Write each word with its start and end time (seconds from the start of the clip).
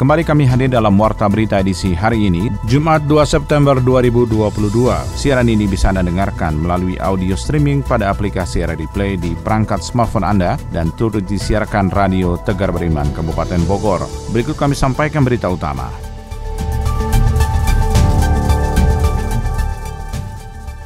Kembali 0.00 0.24
kami 0.24 0.48
hadir 0.48 0.72
dalam 0.72 0.96
Warta 0.96 1.28
Berita 1.28 1.60
edisi 1.60 1.92
hari 1.92 2.32
ini, 2.32 2.48
Jumat 2.64 3.04
2 3.04 3.20
September 3.28 3.76
2022. 3.84 4.32
Siaran 5.12 5.44
ini 5.44 5.68
bisa 5.68 5.92
Anda 5.92 6.00
dengarkan 6.00 6.56
melalui 6.56 6.96
audio 6.96 7.36
streaming 7.36 7.84
pada 7.84 8.08
aplikasi 8.08 8.64
RRI 8.64 8.88
Play 8.96 9.20
di 9.20 9.36
perangkat 9.36 9.84
smartphone 9.84 10.24
Anda 10.24 10.56
dan 10.72 10.88
turut 10.96 11.28
disiarkan 11.28 11.92
Radio 11.92 12.40
Tegar 12.40 12.72
Beriman, 12.72 13.12
Kabupaten 13.12 13.60
Bogor. 13.68 14.08
Berikut 14.32 14.56
kami 14.56 14.72
sampaikan 14.72 15.20
berita 15.20 15.52
utama. 15.52 16.09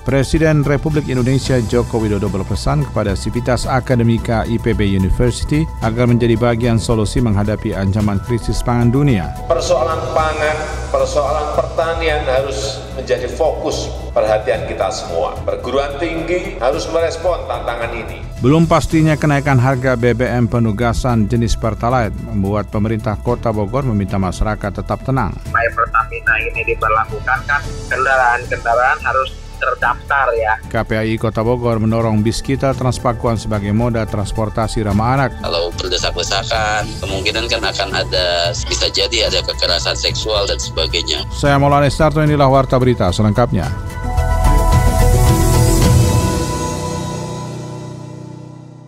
Presiden 0.05 0.69
Republik 0.69 1.09
Indonesia 1.09 1.57
Joko 1.65 1.97
Widodo 1.97 2.29
berpesan 2.29 2.85
kepada 2.85 3.17
Sivitas 3.17 3.65
Akademika 3.65 4.45
IPB 4.45 4.85
University 5.01 5.65
agar 5.81 6.05
menjadi 6.05 6.37
bagian 6.37 6.77
solusi 6.77 7.25
menghadapi 7.25 7.73
ancaman 7.73 8.21
krisis 8.21 8.61
pangan 8.61 8.93
dunia. 8.93 9.33
Persoalan 9.49 9.97
pangan, 10.13 10.57
persoalan 10.93 11.57
pertanian 11.57 12.21
harus 12.29 12.85
menjadi 12.93 13.33
fokus 13.33 13.89
perhatian 14.13 14.69
kita 14.69 14.93
semua. 14.93 15.41
Perguruan 15.41 15.97
tinggi 15.97 16.61
harus 16.61 16.85
merespon 16.93 17.41
tantangan 17.49 17.97
ini. 17.97 18.21
Belum 18.45 18.69
pastinya 18.69 19.17
kenaikan 19.17 19.57
harga 19.57 19.97
BBM 19.97 20.53
penugasan 20.53 21.33
jenis 21.33 21.57
Pertalite 21.57 22.13
membuat 22.29 22.69
pemerintah 22.69 23.17
Kota 23.25 23.57
Bogor 23.57 23.89
meminta 23.89 24.21
masyarakat 24.21 24.85
tetap 24.85 25.01
tenang. 25.01 25.33
Pertamina 25.49 26.35
ini 26.45 26.61
diberlakukan 26.69 27.41
kan 27.49 27.65
kendaraan-kendaraan 27.89 29.01
harus 29.01 29.44
terdaftar 29.59 30.27
ya. 30.37 30.55
KPAI 30.71 31.17
Kota 31.17 31.43
Bogor 31.43 31.79
mendorong 31.83 32.21
bis 32.21 32.41
kita 32.45 32.73
Transpakuan 32.75 33.41
sebagai 33.41 33.71
moda 33.71 34.05
transportasi 34.05 34.85
ramah 34.85 35.09
anak. 35.17 35.31
Kalau 35.41 35.73
berdesak-desakan, 35.75 36.87
kemungkinan 37.01 37.47
kan 37.49 37.63
akan 37.65 37.91
ada, 37.95 38.53
bisa 38.69 38.87
jadi 38.91 39.31
ada 39.31 39.41
kekerasan 39.45 39.97
seksual 39.97 40.45
dan 40.45 40.59
sebagainya. 40.61 41.25
Saya 41.33 41.57
Maulana 41.57 41.89
Starto, 41.89 42.21
inilah 42.21 42.49
Warta 42.51 42.77
Berita 42.77 43.11
selengkapnya. 43.11 43.67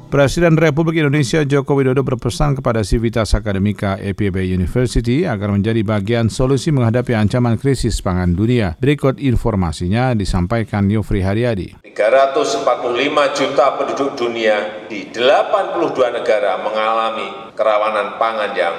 Presiden 0.07 0.55
Republik 0.55 1.03
Indonesia 1.03 1.43
Joko 1.43 1.75
Widodo 1.75 2.07
berpesan 2.07 2.55
kepada 2.55 2.87
Sivitas 2.87 3.35
Akademika 3.35 3.99
EPB 3.99 4.39
University 4.55 5.27
agar 5.27 5.51
menjadi 5.51 5.83
bagian 5.83 6.31
solusi 6.31 6.71
menghadapi 6.71 7.11
ancaman 7.11 7.59
krisis 7.59 7.99
pangan 7.99 8.31
dunia. 8.31 8.79
Berikut 8.79 9.19
informasinya 9.19 10.15
disampaikan 10.15 10.87
Yofri 10.87 11.27
Haryadi. 11.27 11.83
345 11.91 13.35
juta 13.35 13.67
penduduk 13.75 14.15
dunia 14.15 14.87
di 14.87 15.11
82 15.11 15.75
negara 16.23 16.63
mengalami 16.63 17.51
kerawanan 17.59 18.15
pangan 18.23 18.55
yang 18.55 18.77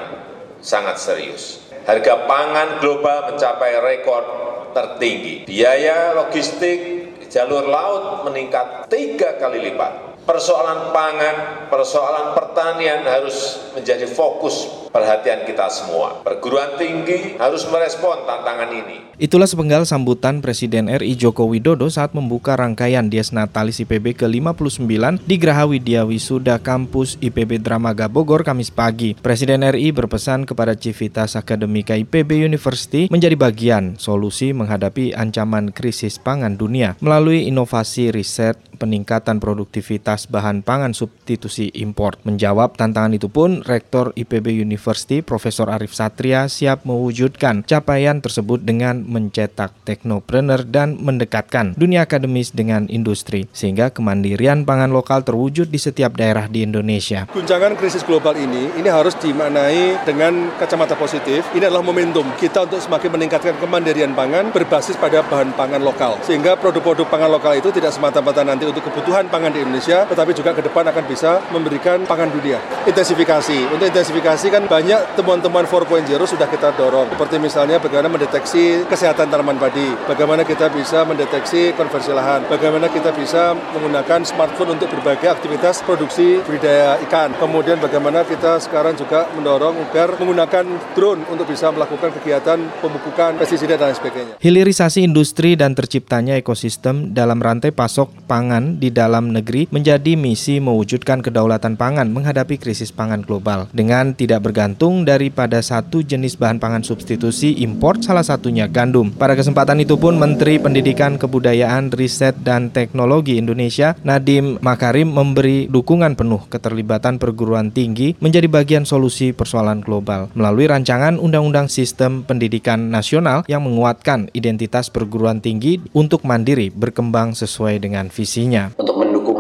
sangat 0.64 0.96
serius. 0.96 1.60
Harga 1.84 2.24
pangan 2.24 2.80
global 2.80 3.36
mencapai 3.36 3.76
rekor 3.84 4.24
tertinggi. 4.72 5.44
Biaya 5.44 6.16
logistik 6.16 6.80
jalur 7.28 7.68
laut 7.68 8.24
meningkat 8.24 8.88
tiga 8.88 9.36
kali 9.36 9.60
lipat 9.60 10.08
persoalan 10.28 10.92
pangan, 10.92 11.36
persoalan 11.72 12.36
pertanian 12.36 13.08
harus 13.08 13.72
menjadi 13.72 14.04
fokus 14.12 14.68
perhatian 14.92 15.48
kita 15.48 15.72
semua. 15.72 16.20
Perguruan 16.28 16.76
tinggi 16.76 17.40
harus 17.40 17.64
merespon 17.72 18.28
tantangan 18.28 18.70
ini. 18.76 19.08
Itulah 19.18 19.50
sepenggal 19.50 19.82
sambutan 19.90 20.46
Presiden 20.46 20.94
RI 20.94 21.18
Joko 21.18 21.50
Widodo 21.50 21.90
saat 21.90 22.14
membuka 22.14 22.54
rangkaian 22.54 23.10
Dies 23.10 23.34
Natalis 23.34 23.82
IPB 23.82 24.14
ke-59 24.14 25.26
di 25.26 25.36
Graha 25.42 25.66
Widya 25.66 26.06
Wisuda 26.06 26.62
Kampus 26.62 27.18
IPB 27.18 27.66
Dramaga 27.66 28.06
Bogor 28.06 28.46
Kamis 28.46 28.70
pagi. 28.70 29.18
Presiden 29.18 29.66
RI 29.66 29.90
berpesan 29.90 30.46
kepada 30.46 30.78
Civitas 30.78 31.34
Akademika 31.34 31.98
IPB 31.98 32.46
University 32.46 33.10
menjadi 33.10 33.34
bagian 33.34 33.98
solusi 33.98 34.54
menghadapi 34.54 35.18
ancaman 35.18 35.74
krisis 35.74 36.22
pangan 36.22 36.54
dunia 36.54 36.94
melalui 37.02 37.50
inovasi 37.50 38.14
riset, 38.14 38.62
peningkatan 38.78 39.42
produktivitas 39.42 40.30
bahan 40.30 40.62
pangan 40.62 40.94
substitusi 40.94 41.74
impor. 41.74 42.22
Menjawab 42.24 42.78
tantangan 42.78 43.18
itu 43.18 43.28
pun, 43.28 43.66
Rektor 43.66 44.14
IPB 44.14 44.54
University 44.62 45.26
Profesor 45.26 45.74
Arif 45.74 45.98
Satria 45.98 46.46
siap 46.46 46.86
mewujudkan 46.86 47.66
capaian 47.66 48.22
tersebut 48.22 48.62
dengan 48.62 49.02
mencetak 49.02 49.74
teknopreneur 49.82 50.62
dan 50.62 51.02
mendekatkan 51.02 51.74
dunia 51.74 52.06
akademis 52.06 52.54
dengan 52.54 52.86
industri 52.92 53.50
sehingga 53.50 53.90
kemandirian 53.90 54.62
pangan 54.62 54.94
lokal 54.94 55.26
terwujud 55.26 55.74
di 55.74 55.82
setiap 55.82 56.14
daerah 56.14 56.46
di 56.46 56.62
Indonesia. 56.62 57.26
Guncangan 57.34 57.74
krisis 57.74 58.06
global 58.06 58.38
ini 58.38 58.70
ini 58.78 58.90
harus 58.92 59.18
dimaknai 59.18 60.06
dengan 60.06 60.54
kacamata 60.62 60.94
positif. 60.94 61.48
Ini 61.58 61.66
adalah 61.66 61.82
momentum 61.82 62.30
kita 62.38 62.70
untuk 62.70 62.84
semakin 62.84 63.10
meningkatkan 63.18 63.56
kemandirian 63.58 64.14
pangan 64.14 64.54
berbasis 64.54 65.00
pada 65.00 65.26
bahan 65.26 65.56
pangan 65.58 65.82
lokal 65.82 66.20
sehingga 66.22 66.60
produk-produk 66.60 67.08
pangan 67.08 67.32
lokal 67.34 67.58
itu 67.58 67.72
tidak 67.72 67.96
semata-mata 67.96 68.44
nanti 68.44 68.67
untuk 68.70 68.84
kebutuhan 68.92 69.32
pangan 69.32 69.52
di 69.56 69.64
Indonesia, 69.64 70.04
tetapi 70.08 70.32
juga 70.36 70.52
ke 70.52 70.62
depan 70.66 70.84
akan 70.92 71.04
bisa 71.08 71.40
memberikan 71.50 72.04
pangan 72.04 72.30
dunia. 72.32 72.60
Intensifikasi. 72.84 73.72
Untuk 73.72 73.88
intensifikasi 73.88 74.48
kan 74.52 74.64
banyak 74.68 75.16
temuan-temuan 75.16 75.64
4.0 75.64 76.08
sudah 76.28 76.48
kita 76.48 76.76
dorong. 76.76 77.08
Seperti 77.16 77.36
misalnya 77.40 77.78
bagaimana 77.80 78.12
mendeteksi 78.12 78.84
kesehatan 78.90 79.32
tanaman 79.32 79.56
padi, 79.56 79.88
bagaimana 80.10 80.44
kita 80.44 80.68
bisa 80.74 81.08
mendeteksi 81.08 81.72
konversi 81.78 82.12
lahan, 82.12 82.44
bagaimana 82.52 82.92
kita 82.92 83.14
bisa 83.14 83.56
menggunakan 83.76 84.26
smartphone 84.28 84.76
untuk 84.76 84.92
berbagai 84.92 85.30
aktivitas 85.32 85.86
produksi 85.86 86.42
budidaya 86.44 86.98
ikan. 87.08 87.32
Kemudian 87.38 87.78
bagaimana 87.78 88.26
kita 88.26 88.60
sekarang 88.60 88.98
juga 88.98 89.30
mendorong 89.38 89.78
agar 89.90 90.18
menggunakan 90.18 90.66
drone 90.98 91.22
untuk 91.30 91.46
bisa 91.48 91.70
melakukan 91.70 92.10
kegiatan 92.20 92.60
pemupukan 92.82 93.38
pestisida 93.38 93.78
dan 93.78 93.94
sebagainya. 93.94 94.36
Hilirisasi 94.42 95.06
industri 95.06 95.54
dan 95.54 95.78
terciptanya 95.78 96.36
ekosistem 96.42 97.14
dalam 97.14 97.38
rantai 97.38 97.70
pasok 97.70 98.10
pangan 98.26 98.57
pangan 98.58 98.82
di 98.82 98.90
dalam 98.90 99.30
negeri 99.30 99.70
menjadi 99.70 100.18
misi 100.18 100.58
mewujudkan 100.58 101.22
kedaulatan 101.22 101.78
pangan 101.78 102.10
menghadapi 102.10 102.58
krisis 102.58 102.90
pangan 102.90 103.22
global 103.22 103.70
dengan 103.70 104.18
tidak 104.18 104.50
bergantung 104.50 105.06
daripada 105.06 105.62
satu 105.62 106.02
jenis 106.02 106.34
bahan 106.42 106.58
pangan 106.58 106.82
substitusi 106.82 107.54
impor 107.62 108.02
salah 108.02 108.26
satunya 108.26 108.66
gandum. 108.66 109.14
Pada 109.14 109.38
kesempatan 109.38 109.78
itu 109.78 109.94
pun 110.02 110.18
Menteri 110.18 110.58
Pendidikan 110.58 111.22
Kebudayaan 111.22 111.94
Riset 111.94 112.42
dan 112.42 112.74
Teknologi 112.74 113.38
Indonesia 113.38 113.94
Nadim 114.02 114.58
Makarim 114.66 115.14
memberi 115.14 115.70
dukungan 115.70 116.18
penuh 116.18 116.42
keterlibatan 116.50 117.22
perguruan 117.22 117.70
tinggi 117.70 118.18
menjadi 118.18 118.50
bagian 118.50 118.90
solusi 118.90 119.38
persoalan 119.38 119.86
global 119.86 120.34
melalui 120.34 120.66
rancangan 120.66 121.22
Undang-Undang 121.22 121.70
Sistem 121.70 122.26
Pendidikan 122.26 122.90
Nasional 122.90 123.46
yang 123.46 123.62
menguatkan 123.62 124.34
identitas 124.34 124.90
perguruan 124.90 125.46
tinggi 125.46 125.78
untuk 125.94 126.26
mandiri 126.26 126.74
berkembang 126.74 127.38
sesuai 127.38 127.86
dengan 127.86 128.10
visinya 128.10 128.47
visinya. 128.48 128.72
Untuk 128.80 128.96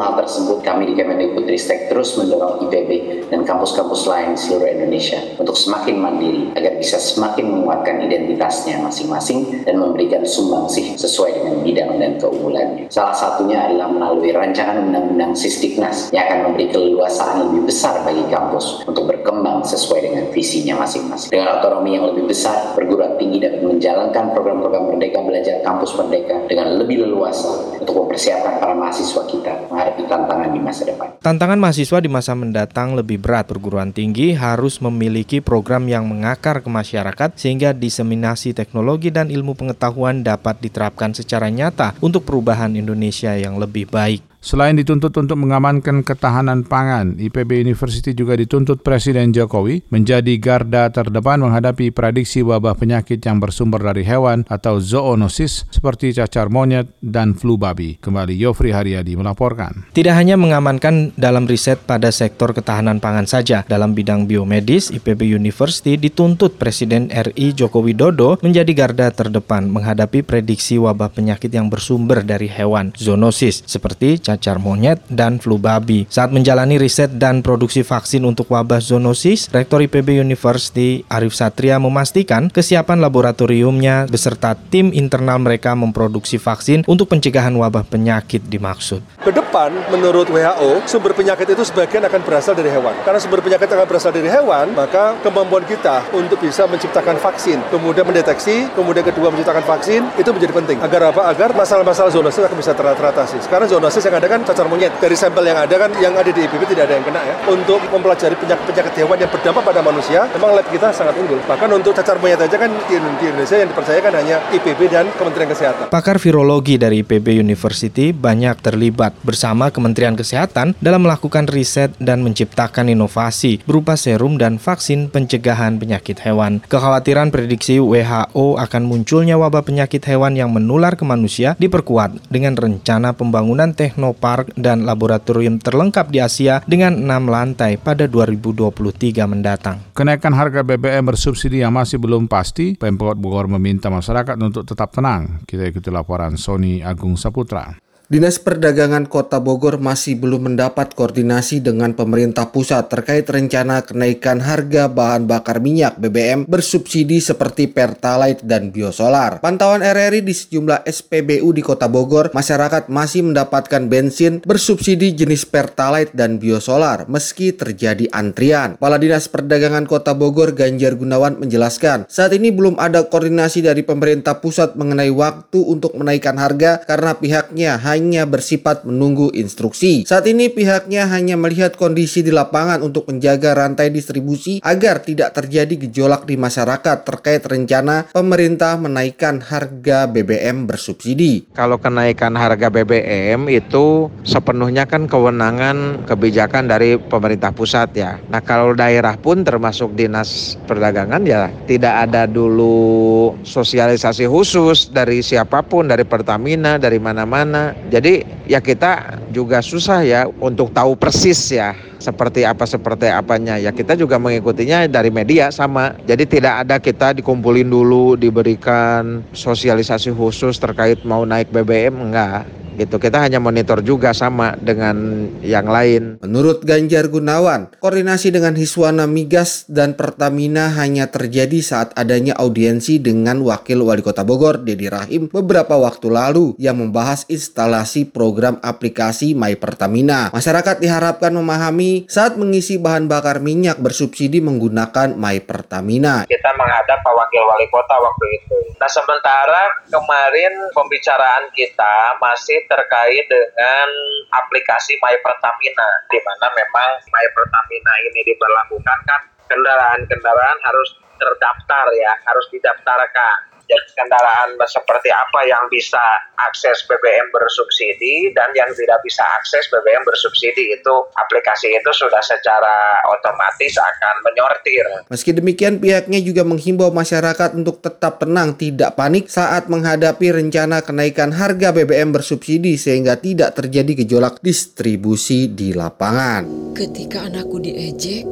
hal 0.07 0.23
tersebut, 0.23 0.63
kami 0.63 0.87
di 0.87 0.93
Kemendikbudristek 0.95 1.91
terus 1.91 2.15
mendorong 2.15 2.63
IPB 2.63 2.91
dan 3.27 3.43
kampus-kampus 3.43 4.07
lain 4.07 4.33
di 4.33 4.39
seluruh 4.39 4.69
Indonesia 4.71 5.19
untuk 5.35 5.59
semakin 5.59 5.95
mandiri 5.99 6.47
agar 6.55 6.79
bisa 6.79 6.95
semakin 6.95 7.51
menguatkan 7.51 8.07
identitasnya 8.07 8.79
masing-masing 8.79 9.67
dan 9.67 9.75
memberikan 9.75 10.23
sumbangsih 10.23 10.95
sesuai 10.95 11.43
dengan 11.43 11.59
bidang 11.59 11.91
dan 11.99 12.15
keunggulannya. 12.15 12.87
Salah 12.87 13.11
satunya 13.11 13.67
adalah 13.67 13.91
melalui 13.91 14.31
rancangan 14.31 14.79
undang-undang 14.87 15.35
Sistiknas 15.35 16.07
yang 16.15 16.23
akan 16.31 16.39
memberi 16.51 16.71
keleluasaan 16.71 17.51
lebih 17.51 17.67
besar 17.67 17.99
bagi 18.07 18.23
kampus 18.31 18.87
untuk 18.87 19.11
berkembang 19.11 19.59
sesuai 19.67 19.99
dengan 20.07 20.23
visinya 20.31 20.87
masing-masing. 20.87 21.29
Dengan 21.35 21.59
otonomi 21.59 21.99
yang 21.99 22.07
lebih 22.07 22.31
besar, 22.31 22.71
perguruan 22.79 23.19
tinggi 23.19 23.43
dapat 23.43 23.59
menjalankan 23.59 24.31
program-program 24.31 24.95
Merdeka 24.95 25.19
Belajar 25.19 25.59
Kampus 25.67 25.99
Merdeka 25.99 26.47
dengan 26.47 26.79
lebih 26.79 27.03
leluasa 27.03 27.75
untuk 27.75 28.05
mempersiapkan 28.05 28.63
para 28.63 28.73
mahasiswa 28.77 29.23
kita 29.27 29.67
menghadapi 29.67 29.96
tantangan 30.05 30.49
di 30.53 30.59
masa 30.61 30.85
depan. 30.85 31.07
Tantangan 31.23 31.57
mahasiswa 31.57 31.97
di 32.03 32.09
masa 32.11 32.35
mendatang 32.35 32.93
lebih 32.93 33.17
berat. 33.17 33.49
Perguruan 33.49 33.95
tinggi 33.95 34.35
harus 34.35 34.83
memiliki 34.83 35.39
program 35.39 35.87
yang 35.87 36.05
mengakar 36.05 36.59
ke 36.59 36.69
masyarakat 36.69 37.39
sehingga 37.39 37.71
diseminasi 37.71 38.51
teknologi 38.51 39.07
dan 39.09 39.31
ilmu 39.31 39.55
pengetahuan 39.55 40.21
dapat 40.21 40.59
diterapkan 40.59 41.15
secara 41.15 41.47
nyata 41.47 41.95
untuk 42.03 42.27
perubahan 42.27 42.75
Indonesia 42.75 43.31
yang 43.39 43.55
lebih 43.55 43.87
baik. 43.87 44.26
Selain 44.37 44.77
dituntut 44.77 45.09
untuk 45.17 45.33
mengamankan 45.41 46.05
ketahanan 46.05 46.61
pangan, 46.61 47.17
IPB 47.17 47.65
University 47.65 48.13
juga 48.13 48.37
dituntut 48.37 48.85
Presiden 48.85 49.33
Jokowi 49.33 49.81
menjadi 49.89 50.37
garda 50.37 50.93
terdepan 50.93 51.41
menghadapi 51.41 51.89
prediksi 51.89 52.45
wabah 52.45 52.77
penyakit 52.77 53.17
yang 53.17 53.41
bersumber 53.41 53.81
dari 53.81 54.05
hewan 54.05 54.45
atau 54.45 54.77
zoonosis 54.77 55.65
seperti 55.73 56.13
cacar 56.13 56.53
monyet 56.53 56.85
dan 57.01 57.33
flu 57.33 57.57
babi. 57.57 57.97
Kembali 57.97 58.37
Yofri 58.37 58.69
Haryadi 58.69 59.17
melaporkan. 59.17 59.89
Tidak 59.97 60.13
hanya 60.13 60.37
mengamankan 60.37 61.17
dalam 61.17 61.49
riset 61.49 61.81
pada 61.89 62.13
sektor 62.13 62.53
ketahanan 62.53 63.01
pangan 63.01 63.25
saja, 63.25 63.65
dalam 63.65 63.97
bidang 63.97 64.29
biomedis, 64.29 64.93
IPB 64.93 65.33
University 65.33 65.97
dituntut 65.97 66.61
Presiden 66.61 67.09
RI 67.09 67.57
Joko 67.57 67.81
Widodo 67.81 68.37
menjadi 68.45 68.69
garda 68.77 69.09
terdepan 69.09 69.65
menghadapi 69.73 70.21
prediksi 70.21 70.77
wabah 70.77 71.09
penyakit 71.09 71.49
yang 71.49 71.73
bersumber 71.73 72.21
dari 72.21 72.45
hewan 72.45 72.93
zoonosis 72.93 73.65
seperti 73.65 74.26
cacar 74.27 74.59
monyet, 74.59 74.99
dan 75.07 75.39
flu 75.39 75.55
babi. 75.55 76.03
Saat 76.11 76.35
menjalani 76.35 76.75
riset 76.75 77.15
dan 77.15 77.39
produksi 77.39 77.87
vaksin 77.87 78.27
untuk 78.27 78.51
wabah 78.51 78.83
zoonosis, 78.83 79.47
Rektor 79.55 79.79
IPB 79.79 80.19
University 80.19 81.07
Arif 81.07 81.31
Satria 81.31 81.79
memastikan 81.79 82.51
kesiapan 82.51 82.99
laboratoriumnya 82.99 84.11
beserta 84.11 84.59
tim 84.59 84.91
internal 84.91 85.39
mereka 85.39 85.71
memproduksi 85.71 86.35
vaksin 86.35 86.83
untuk 86.83 87.07
pencegahan 87.07 87.55
wabah 87.55 87.87
penyakit 87.87 88.43
dimaksud. 88.43 88.99
Ke 89.23 89.31
depan, 89.31 89.71
menurut 89.87 90.27
WHO, 90.27 90.83
sumber 90.83 91.15
penyakit 91.15 91.47
itu 91.47 91.63
sebagian 91.63 92.03
akan 92.03 92.19
berasal 92.27 92.51
dari 92.51 92.67
hewan. 92.67 92.91
Karena 93.07 93.19
sumber 93.23 93.39
penyakit 93.39 93.71
akan 93.71 93.87
berasal 93.87 94.11
dari 94.11 94.27
hewan, 94.27 94.75
maka 94.75 95.15
kemampuan 95.23 95.63
kita 95.63 96.03
untuk 96.11 96.43
bisa 96.43 96.67
menciptakan 96.67 97.15
vaksin, 97.21 97.63
kemudian 97.71 98.03
mendeteksi, 98.03 98.67
kemudian 98.73 99.05
kedua 99.05 99.31
menciptakan 99.31 99.63
vaksin, 99.63 100.01
itu 100.17 100.29
menjadi 100.33 100.53
penting. 100.57 100.77
Agar 100.83 101.13
apa? 101.13 101.21
Agar 101.29 101.49
masalah-masalah 101.53 102.09
zoonosis 102.11 102.43
akan 102.43 102.57
bisa 102.57 102.73
teratasi. 102.73 103.37
Sekarang 103.45 103.69
zoonosis 103.69 104.03
yang 104.03 104.16
ada 104.17 104.27
kan 104.27 104.41
cacar 104.41 104.65
monyet. 104.65 104.93
Dari 104.97 105.13
sampel 105.13 105.45
yang 105.45 105.59
ada 105.61 105.75
kan 105.77 105.93
yang 106.01 106.13
ada 106.17 106.29
di 106.33 106.41
IPB 106.43 106.73
tidak 106.73 106.89
ada 106.89 106.93
yang 106.97 107.05
kena 107.05 107.21
ya. 107.21 107.35
Untuk 107.45 107.79
mempelajari 107.93 108.35
penyakit-penyakit 108.41 108.93
hewan 109.05 109.17
yang 109.21 109.31
berdampak 109.31 109.63
pada 109.63 109.81
manusia, 109.85 110.25
memang 110.33 110.57
lab 110.57 110.67
kita 110.67 110.89
sangat 110.89 111.13
unggul. 111.21 111.37
Bahkan 111.45 111.69
untuk 111.71 111.93
cacar 111.93 112.17
monyet 112.17 112.41
aja 112.41 112.57
kan 112.57 112.69
di, 112.89 112.97
Indonesia 112.97 113.57
yang 113.61 113.69
dipercayakan 113.69 114.13
hanya 114.17 114.37
IPB 114.51 114.81
dan 114.89 115.05
Kementerian 115.13 115.49
Kesehatan. 115.53 115.85
Pakar 115.93 116.17
virologi 116.17 116.81
dari 116.81 117.05
IPB 117.05 117.37
University 117.37 118.09
banyak 118.11 118.57
terlibat 118.65 119.13
bersama 119.21 119.69
Kementerian 119.69 120.17
Kesehatan 120.17 120.73
dalam 120.81 121.05
melakukan 121.05 121.45
riset 121.45 121.93
dan 122.01 122.25
menciptakan 122.25 122.89
inovasi 122.89 123.61
berupa 123.63 123.93
serum 123.93 124.41
dan 124.41 124.57
vaksin 124.57 125.13
pencegahan 125.13 125.77
penyakit 125.77 126.17
hewan. 126.25 126.59
Kekhawatiran 126.65 127.29
prediksi 127.29 127.77
WHO 127.77 128.57
akan 128.57 128.83
munculnya 128.89 129.37
wabah 129.37 129.61
penyakit 129.61 130.01
hewan 130.09 130.33
yang 130.33 130.49
menular 130.49 130.97
ke 130.97 131.05
manusia 131.05 131.53
diperkuat 131.59 132.31
dengan 132.31 132.57
rencana 132.57 133.13
pembangunan 133.13 133.75
teknopark 134.07 134.55
dan 134.55 134.87
laboratorium 134.87 135.59
terlengkap 135.59 136.07
di 136.07 136.23
Asia 136.23 136.63
dengan 136.63 136.95
enam 136.95 137.27
lantai 137.27 137.75
pada 137.75 138.07
2023 138.07 139.27
mendatang. 139.27 139.83
Kenaikan 139.91 140.31
harga 140.31 140.63
BBM 140.63 141.03
bersubsidi 141.11 141.59
yang 141.59 141.75
masih 141.75 141.99
belum 141.99 142.31
pasti, 142.31 142.79
Pemkot 142.79 143.19
Bogor 143.19 143.51
meminta 143.51 143.91
masyarakat 143.91 144.39
untuk 144.39 144.63
tetap 144.63 144.95
tenang. 144.95 145.43
Kita 145.43 145.67
ikuti 145.67 145.91
laporan 145.91 146.39
Sony 146.39 146.79
Agung 146.79 147.19
Saputra. 147.19 147.86
Dinas 148.07 148.39
Perdagangan 148.39 149.03
Kota 149.03 149.43
Bogor 149.43 149.83
masih 149.83 150.15
belum 150.15 150.47
mendapat 150.47 150.95
koordinasi 150.95 151.59
dengan 151.59 151.91
pemerintah 151.91 152.55
pusat 152.55 152.87
terkait 152.87 153.27
rencana 153.27 153.83
kenaikan 153.83 154.39
harga 154.39 154.87
bahan 154.87 155.27
bakar 155.27 155.59
minyak 155.59 155.99
BBM 155.99 156.47
bersubsidi 156.47 157.19
seperti 157.19 157.67
Pertalite 157.67 158.47
dan 158.47 158.71
biosolar. 158.71 159.43
Pantauan 159.43 159.83
RRI 159.83 160.23
di 160.23 160.31
sejumlah 160.31 160.87
SPBU 160.87 161.51
di 161.51 161.59
Kota 161.59 161.91
Bogor, 161.91 162.31
masyarakat 162.31 162.87
masih 162.87 163.27
mendapatkan 163.27 163.91
bensin 163.91 164.39
bersubsidi 164.47 165.11
jenis 165.11 165.43
Pertalite 165.43 166.15
dan 166.15 166.39
biosolar 166.39 167.11
meski 167.11 167.51
terjadi 167.51 168.07
antrian. 168.15 168.79
Kepala 168.79 169.03
Dinas 169.03 169.27
Perdagangan 169.27 169.83
Kota 169.83 170.15
Bogor 170.15 170.55
Ganjar 170.55 170.95
Gunawan 170.95 171.43
menjelaskan, 171.43 172.07
saat 172.07 172.31
ini 172.31 172.55
belum 172.55 172.79
ada 172.79 173.03
koordinasi 173.11 173.67
dari 173.67 173.83
pemerintah 173.83 174.39
pusat 174.39 174.79
mengenai 174.79 175.11
waktu 175.11 175.59
untuk 175.59 175.91
menaikkan 175.99 176.39
harga 176.39 176.79
karena 176.87 177.11
pihaknya 177.11 177.75
hanya 177.75 177.96
hanya 177.97 178.29
bersifat 178.29 178.85
menunggu 178.85 179.33
instruksi. 179.33 180.05
Saat 180.05 180.29
ini 180.29 180.53
pihaknya 180.53 181.09
hanya 181.09 181.33
melihat 181.33 181.73
kondisi 181.73 182.21
di 182.21 182.29
lapangan 182.29 182.85
untuk 182.85 183.09
menjaga 183.09 183.57
rantai 183.57 183.89
distribusi 183.89 184.61
agar 184.61 185.01
tidak 185.01 185.33
terjadi 185.33 185.89
gejolak 185.89 186.29
di 186.29 186.37
masyarakat 186.37 187.01
terkait 187.01 187.41
rencana 187.41 188.05
pemerintah 188.13 188.77
menaikkan 188.77 189.41
harga 189.41 190.05
BBM 190.05 190.69
bersubsidi. 190.69 191.49
Kalau 191.57 191.81
kenaikan 191.81 192.37
harga 192.37 192.69
BBM 192.69 193.49
itu 193.49 194.13
sepenuhnya 194.21 194.85
kan 194.85 195.09
kewenangan 195.09 196.05
kebijakan 196.05 196.69
dari 196.69 197.01
pemerintah 197.01 197.49
pusat 197.49 197.97
ya. 197.97 198.21
Nah 198.29 198.45
kalau 198.45 198.77
daerah 198.77 199.17
pun 199.17 199.41
termasuk 199.41 199.97
dinas 199.97 200.53
perdagangan 200.69 201.25
ya 201.25 201.49
tidak 201.65 202.05
ada 202.05 202.29
dulu 202.29 203.33
sosialisasi 203.41 204.29
khusus 204.29 204.93
dari 204.93 205.25
siapa 205.25 205.65
pun 205.65 205.89
dari 205.89 206.05
Pertamina 206.05 206.77
dari 206.77 207.01
mana-mana 207.01 207.71
jadi 207.87 208.27
ya 208.47 208.63
kita 208.63 209.21
juga 209.29 209.59
susah 209.59 210.01
ya 210.07 210.21
untuk 210.39 210.71
tahu 210.71 210.95
persis 210.95 211.37
ya 211.51 211.75
seperti 211.99 212.47
apa 212.47 212.63
seperti 212.63 213.11
apanya 213.11 213.59
ya 213.59 213.75
kita 213.75 213.99
juga 213.99 214.15
mengikutinya 214.17 214.87
dari 214.87 215.11
media 215.11 215.51
sama 215.51 215.93
jadi 216.07 216.23
tidak 216.23 216.53
ada 216.65 216.75
kita 216.79 217.19
dikumpulin 217.19 217.67
dulu 217.67 218.15
diberikan 218.15 219.21
sosialisasi 219.35 220.15
khusus 220.15 220.55
terkait 220.57 221.03
mau 221.03 221.27
naik 221.27 221.51
BBM 221.51 221.93
enggak 222.09 222.47
gitu. 222.77 223.01
Kita 223.01 223.17
hanya 223.19 223.41
monitor 223.41 223.81
juga 223.81 224.13
sama 224.13 224.53
dengan 224.61 225.27
yang 225.41 225.65
lain. 225.65 226.21
Menurut 226.21 226.61
Ganjar 226.61 227.09
Gunawan, 227.09 227.73
koordinasi 227.81 228.29
dengan 228.29 228.53
Hiswana 228.53 229.09
Migas 229.09 229.65
dan 229.65 229.97
Pertamina 229.97 230.69
hanya 230.77 231.09
terjadi 231.09 231.57
saat 231.59 231.91
adanya 231.97 232.37
audiensi 232.37 233.01
dengan 233.01 233.41
Wakil 233.41 233.81
Wali 233.81 234.05
Kota 234.05 234.21
Bogor, 234.21 234.61
Dedi 234.61 234.87
Rahim, 234.87 235.27
beberapa 235.33 235.75
waktu 235.75 236.07
lalu 236.13 236.53
yang 236.61 236.77
membahas 236.77 237.25
instalasi 237.27 238.05
program 238.07 238.36
aplikasi 238.61 239.33
My 239.33 239.57
Pertamina. 239.57 240.29
Masyarakat 240.29 240.77
diharapkan 240.77 241.33
memahami 241.33 242.05
saat 242.05 242.37
mengisi 242.37 242.77
bahan 242.77 243.09
bakar 243.09 243.41
minyak 243.41 243.81
bersubsidi 243.81 244.37
menggunakan 244.39 245.17
My 245.17 245.41
Pertamina. 245.41 246.29
Kita 246.29 246.51
menghadap 246.53 247.01
Pak 247.01 247.13
Wakil 247.17 247.43
Wali 247.43 247.67
Kota 247.73 247.97
waktu 247.97 248.25
itu. 248.37 248.57
Nah 248.77 248.89
sementara 248.89 249.63
kemarin 249.89 250.53
pembicaraan 250.77 251.49
kita 251.57 252.21
masih 252.21 252.61
terkait 252.69 253.25
dengan 253.25 253.89
aplikasi 254.37 254.95
My 255.01 255.17
Pertamina, 255.25 255.89
di 256.13 256.19
mana 256.21 256.47
memang 256.53 256.89
My 257.09 257.25
Pertamina 257.33 257.93
ini 258.13 258.21
diberlakukan 258.21 258.99
kan 259.09 259.21
kendaraan-kendaraan 259.49 260.59
harus 260.61 260.89
terdaftar 261.17 261.85
ya, 261.97 262.13
harus 262.29 262.45
didaftarkan 262.53 263.56
jadi 263.67 263.89
kendaraan 263.99 264.55
seperti 264.63 265.11
apa 265.11 265.43
yang 265.43 265.67
bisa 265.67 265.99
akses 266.39 266.87
BBM 266.87 267.27
bersubsidi 267.35 268.31
dan 268.31 268.55
yang 268.55 268.71
tidak 268.71 269.03
bisa 269.03 269.23
akses 269.35 269.67
BBM 269.67 270.07
bersubsidi 270.07 270.71
itu 270.71 270.95
aplikasi 271.19 271.75
itu 271.75 271.91
sudah 271.91 272.23
secara 272.23 273.03
otomatis 273.11 273.75
akan 273.75 274.15
menyortir. 274.23 274.85
Meski 275.11 275.35
demikian 275.35 275.83
pihaknya 275.83 276.23
juga 276.23 276.47
menghimbau 276.47 276.95
masyarakat 276.95 277.59
untuk 277.59 277.83
tetap 277.83 278.23
tenang 278.23 278.55
tidak 278.55 278.95
panik 278.95 279.27
saat 279.27 279.67
menghadapi 279.67 280.31
rencana 280.31 280.79
kenaikan 280.79 281.35
harga 281.35 281.75
BBM 281.75 282.15
bersubsidi 282.15 282.79
sehingga 282.79 283.19
tidak 283.19 283.59
terjadi 283.59 284.07
gejolak 284.07 284.39
distribusi 284.39 285.51
di 285.51 285.75
lapangan. 285.75 286.71
Ketika 286.71 287.27
anakku 287.27 287.59
diejek, 287.59 288.23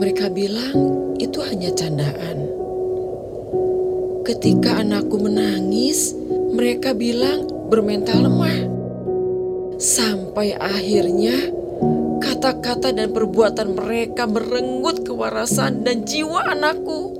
mereka 0.00 0.32
bilang 0.32 1.12
itu 1.20 1.38
hanya 1.44 1.68
candaan. 1.76 2.51
Ketika 4.22 4.78
anakku 4.78 5.18
menangis, 5.18 6.14
mereka 6.54 6.94
bilang 6.94 7.42
bermental 7.66 8.22
lemah. 8.22 8.70
Sampai 9.82 10.54
akhirnya 10.54 11.50
kata-kata 12.22 12.94
dan 12.94 13.10
perbuatan 13.10 13.74
mereka 13.74 14.30
merenggut 14.30 15.02
kewarasan 15.02 15.82
dan 15.82 16.06
jiwa 16.06 16.54
anakku. 16.54 17.18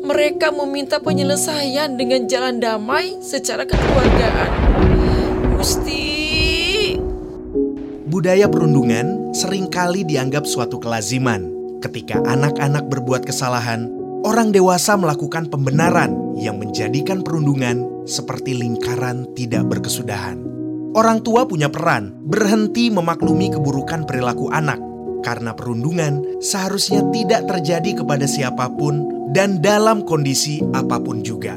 Mereka 0.00 0.48
meminta 0.56 0.96
penyelesaian 0.96 1.92
dengan 2.00 2.24
jalan 2.24 2.56
damai 2.56 3.20
secara 3.20 3.68
kekeluargaan. 3.68 4.50
Gusti. 5.60 6.08
Budaya 8.08 8.48
perundungan 8.48 9.36
sering 9.36 9.68
kali 9.68 10.08
dianggap 10.08 10.48
suatu 10.48 10.80
kelaziman. 10.80 11.52
Ketika 11.84 12.24
anak-anak 12.24 12.88
berbuat 12.88 13.28
kesalahan, 13.28 13.97
orang 14.26 14.50
dewasa 14.50 14.98
melakukan 14.98 15.46
pembenaran 15.50 16.38
yang 16.38 16.58
menjadikan 16.58 17.22
perundungan 17.22 18.06
seperti 18.08 18.56
lingkaran 18.56 19.28
tidak 19.34 19.66
berkesudahan. 19.68 20.40
Orang 20.96 21.20
tua 21.20 21.44
punya 21.44 21.68
peran 21.68 22.16
berhenti 22.24 22.88
memaklumi 22.88 23.52
keburukan 23.52 24.08
perilaku 24.08 24.48
anak, 24.48 24.80
karena 25.20 25.52
perundungan 25.52 26.40
seharusnya 26.40 27.04
tidak 27.12 27.44
terjadi 27.44 28.02
kepada 28.02 28.24
siapa 28.24 28.72
pun 28.72 29.28
dan 29.36 29.60
dalam 29.60 30.02
kondisi 30.08 30.64
apa 30.72 30.96
pun 30.98 31.20
juga. 31.20 31.54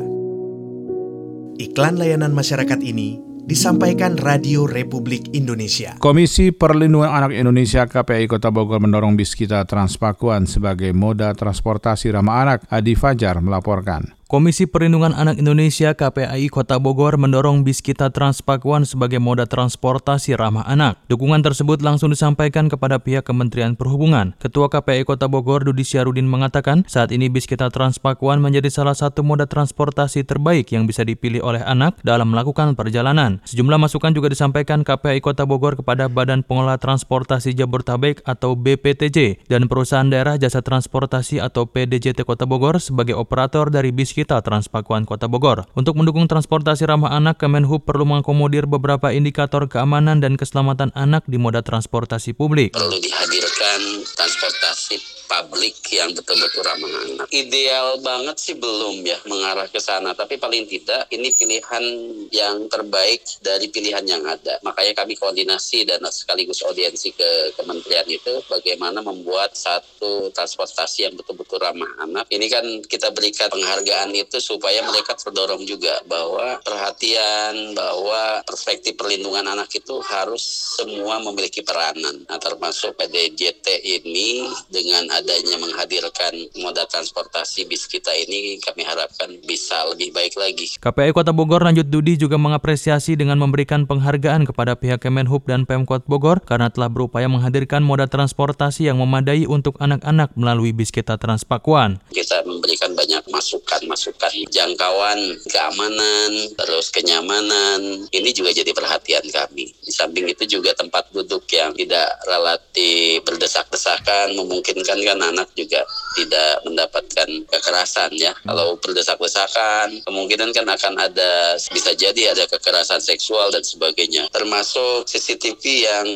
Iklan 1.61 1.95
layanan 1.95 2.35
masyarakat 2.35 2.79
ini 2.83 3.30
disampaikan 3.51 4.15
Radio 4.15 4.63
Republik 4.63 5.35
Indonesia. 5.35 5.99
Komisi 5.99 6.55
Perlindungan 6.55 7.11
Anak 7.11 7.35
Indonesia 7.35 7.83
KPI 7.83 8.31
Kota 8.31 8.47
Bogor 8.47 8.79
mendorong 8.79 9.19
bis 9.19 9.35
kita 9.35 9.67
Transpakuan 9.67 10.47
sebagai 10.47 10.95
moda 10.95 11.35
transportasi 11.35 12.15
ramah 12.15 12.47
anak. 12.47 12.59
Adi 12.71 12.95
Fajar 12.95 13.43
melaporkan. 13.43 14.20
Komisi 14.31 14.63
Perlindungan 14.63 15.11
Anak 15.11 15.43
Indonesia 15.43 15.91
KPAI 15.91 16.47
Kota 16.47 16.79
Bogor 16.79 17.19
mendorong 17.19 17.67
bis 17.67 17.83
kita 17.83 18.15
Transpakuan 18.15 18.87
sebagai 18.87 19.19
moda 19.19 19.43
transportasi 19.43 20.39
ramah 20.39 20.63
anak. 20.71 21.03
Dukungan 21.11 21.43
tersebut 21.43 21.83
langsung 21.83 22.15
disampaikan 22.15 22.71
kepada 22.71 22.95
pihak 22.95 23.27
Kementerian 23.27 23.75
Perhubungan. 23.75 24.31
Ketua 24.39 24.71
KPAI 24.71 25.03
Kota 25.03 25.27
Bogor 25.27 25.67
Dudi 25.67 25.83
Syarudin 25.83 26.31
mengatakan 26.31 26.87
saat 26.87 27.11
ini 27.11 27.27
bis 27.27 27.43
kita 27.43 27.67
Transpakuan 27.75 28.39
menjadi 28.39 28.71
salah 28.71 28.95
satu 28.95 29.19
moda 29.19 29.51
transportasi 29.51 30.23
terbaik 30.23 30.71
yang 30.71 30.87
bisa 30.87 31.03
dipilih 31.03 31.43
oleh 31.43 31.59
anak 31.67 31.99
dalam 31.99 32.31
melakukan 32.31 32.71
perjalanan. 32.79 33.43
Sejumlah 33.43 33.83
masukan 33.83 34.15
juga 34.15 34.31
disampaikan 34.31 34.87
KPAI 34.87 35.19
Kota 35.19 35.43
Bogor 35.43 35.75
kepada 35.75 36.07
Badan 36.07 36.47
Pengelola 36.47 36.79
Transportasi 36.79 37.51
Jabodetabek 37.51 38.23
atau 38.23 38.55
BPTJ 38.55 39.43
dan 39.51 39.67
Perusahaan 39.67 40.07
Daerah 40.07 40.39
Jasa 40.39 40.63
Transportasi 40.63 41.43
atau 41.43 41.67
PDJT 41.67 42.23
Kota 42.23 42.47
Bogor 42.47 42.79
sebagai 42.79 43.19
operator 43.19 43.67
dari 43.67 43.91
bis 43.91 44.20
kita 44.21 44.37
Transpakuan 44.45 45.01
Kota 45.09 45.25
Bogor. 45.25 45.65
Untuk 45.73 45.97
mendukung 45.97 46.29
transportasi 46.29 46.85
ramah 46.85 47.17
anak, 47.17 47.41
Kemenhub 47.41 47.81
perlu 47.81 48.05
mengakomodir 48.05 48.69
beberapa 48.69 49.09
indikator 49.09 49.65
keamanan 49.65 50.21
dan 50.21 50.37
keselamatan 50.37 50.93
anak 50.93 51.25
di 51.25 51.41
moda 51.41 51.65
transportasi 51.65 52.37
publik. 52.37 52.77
Perlu 52.77 53.01
dihadirkan 53.01 54.05
transportasi 54.13 55.01
publik 55.31 55.79
yang 55.95 56.11
betul-betul 56.11 56.61
ramah 56.61 56.91
anak. 57.07 57.27
Ideal 57.31 57.97
banget 58.03 58.35
sih 58.37 58.55
belum 58.59 58.99
ya 59.01 59.15
mengarah 59.25 59.65
ke 59.71 59.79
sana, 59.79 60.11
tapi 60.11 60.35
paling 60.35 60.67
tidak 60.67 61.07
ini 61.09 61.31
pilihan 61.31 61.83
yang 62.29 62.67
terbaik 62.67 63.23
dari 63.39 63.71
pilihan 63.71 64.03
yang 64.03 64.21
ada. 64.27 64.59
Makanya 64.61 64.91
kami 64.91 65.15
koordinasi 65.15 65.87
dan 65.87 66.03
sekaligus 66.11 66.59
audiensi 66.67 67.15
ke 67.15 67.55
kementerian 67.55 68.05
itu 68.11 68.43
bagaimana 68.51 68.99
membuat 68.99 69.55
satu 69.55 70.29
transportasi 70.35 71.07
yang 71.07 71.15
betul-betul 71.15 71.63
ramah 71.63 71.89
anak. 72.03 72.27
Ini 72.27 72.45
kan 72.51 72.65
kita 72.83 73.15
berikan 73.15 73.47
penghargaan 73.47 74.10
itu 74.15 74.37
supaya 74.43 74.83
mereka 74.85 75.15
terdorong 75.17 75.63
juga 75.63 76.01
bahwa 76.07 76.59
perhatian, 76.63 77.73
bahwa 77.75 78.43
perspektif 78.45 78.95
perlindungan 78.99 79.47
anak 79.47 79.71
itu 79.73 79.99
harus 80.03 80.43
semua 80.77 81.19
memiliki 81.23 81.63
peranan. 81.63 82.23
Nah, 82.27 82.39
termasuk 82.41 82.95
PDJT 82.99 83.67
ini 83.83 84.45
dengan 84.69 85.07
adanya 85.15 85.57
menghadirkan 85.61 86.33
moda 86.59 86.83
transportasi 86.87 87.65
bis 87.67 87.87
kita 87.87 88.11
ini 88.13 88.59
kami 88.59 88.83
harapkan 88.83 89.31
bisa 89.45 89.87
lebih 89.91 90.11
baik 90.11 90.35
lagi. 90.35 90.77
KPI 90.79 91.11
Kota 91.15 91.31
Bogor 91.31 91.63
lanjut 91.63 91.87
Dudi 91.87 92.17
juga 92.19 92.35
mengapresiasi 92.35 93.15
dengan 93.15 93.39
memberikan 93.39 93.87
penghargaan 93.87 94.47
kepada 94.47 94.75
pihak 94.77 95.01
Kemenhub 95.01 95.45
dan 95.47 95.63
Pemkot 95.65 96.05
Bogor 96.05 96.43
karena 96.43 96.69
telah 96.69 96.91
berupaya 96.91 97.25
menghadirkan 97.27 97.81
moda 97.81 98.05
transportasi 98.05 98.87
yang 98.87 98.99
memadai 99.01 99.47
untuk 99.49 99.77
anak-anak 99.81 100.33
melalui 100.35 100.71
bis 100.75 100.89
kita 100.93 101.17
Transpakuan. 101.21 102.01
Kita 102.11 102.41
memberikan 102.43 102.93
banyak 102.97 103.20
masukan-masukan 103.31 104.33
jangkauan, 104.51 105.19
keamanan, 105.49 106.31
terus 106.59 106.91
kenyamanan. 106.91 108.05
Ini 108.11 108.29
juga 108.35 108.51
jadi 108.51 108.71
perhatian 108.75 109.25
kami. 109.31 109.71
Di 109.81 109.91
samping 109.91 110.27
itu 110.27 110.45
juga 110.59 110.75
tempat 110.75 111.09
duduk 111.15 111.47
yang 111.51 111.71
tidak 111.73 112.07
relatif 112.27 113.23
berdesak-desakan 113.23 114.35
memungkinkan 114.35 114.99
kan 115.01 115.19
anak 115.23 115.49
juga 115.55 115.83
tidak 116.15 116.63
mendapatkan 116.67 117.29
kekerasan 117.47 118.11
ya. 118.19 118.35
Hmm. 118.43 118.51
Kalau 118.51 118.67
berdesak-desakan, 118.79 120.03
kemungkinan 120.03 120.51
kan 120.51 120.67
akan 120.67 120.93
ada 120.99 121.55
bisa 121.71 121.95
jadi 121.95 122.35
ada 122.35 122.45
kekerasan 122.47 122.99
seksual 122.99 123.51
dan 123.53 123.63
sebagainya. 123.63 124.27
Termasuk 124.35 125.07
CCTV 125.07 125.63
yang 125.87 126.07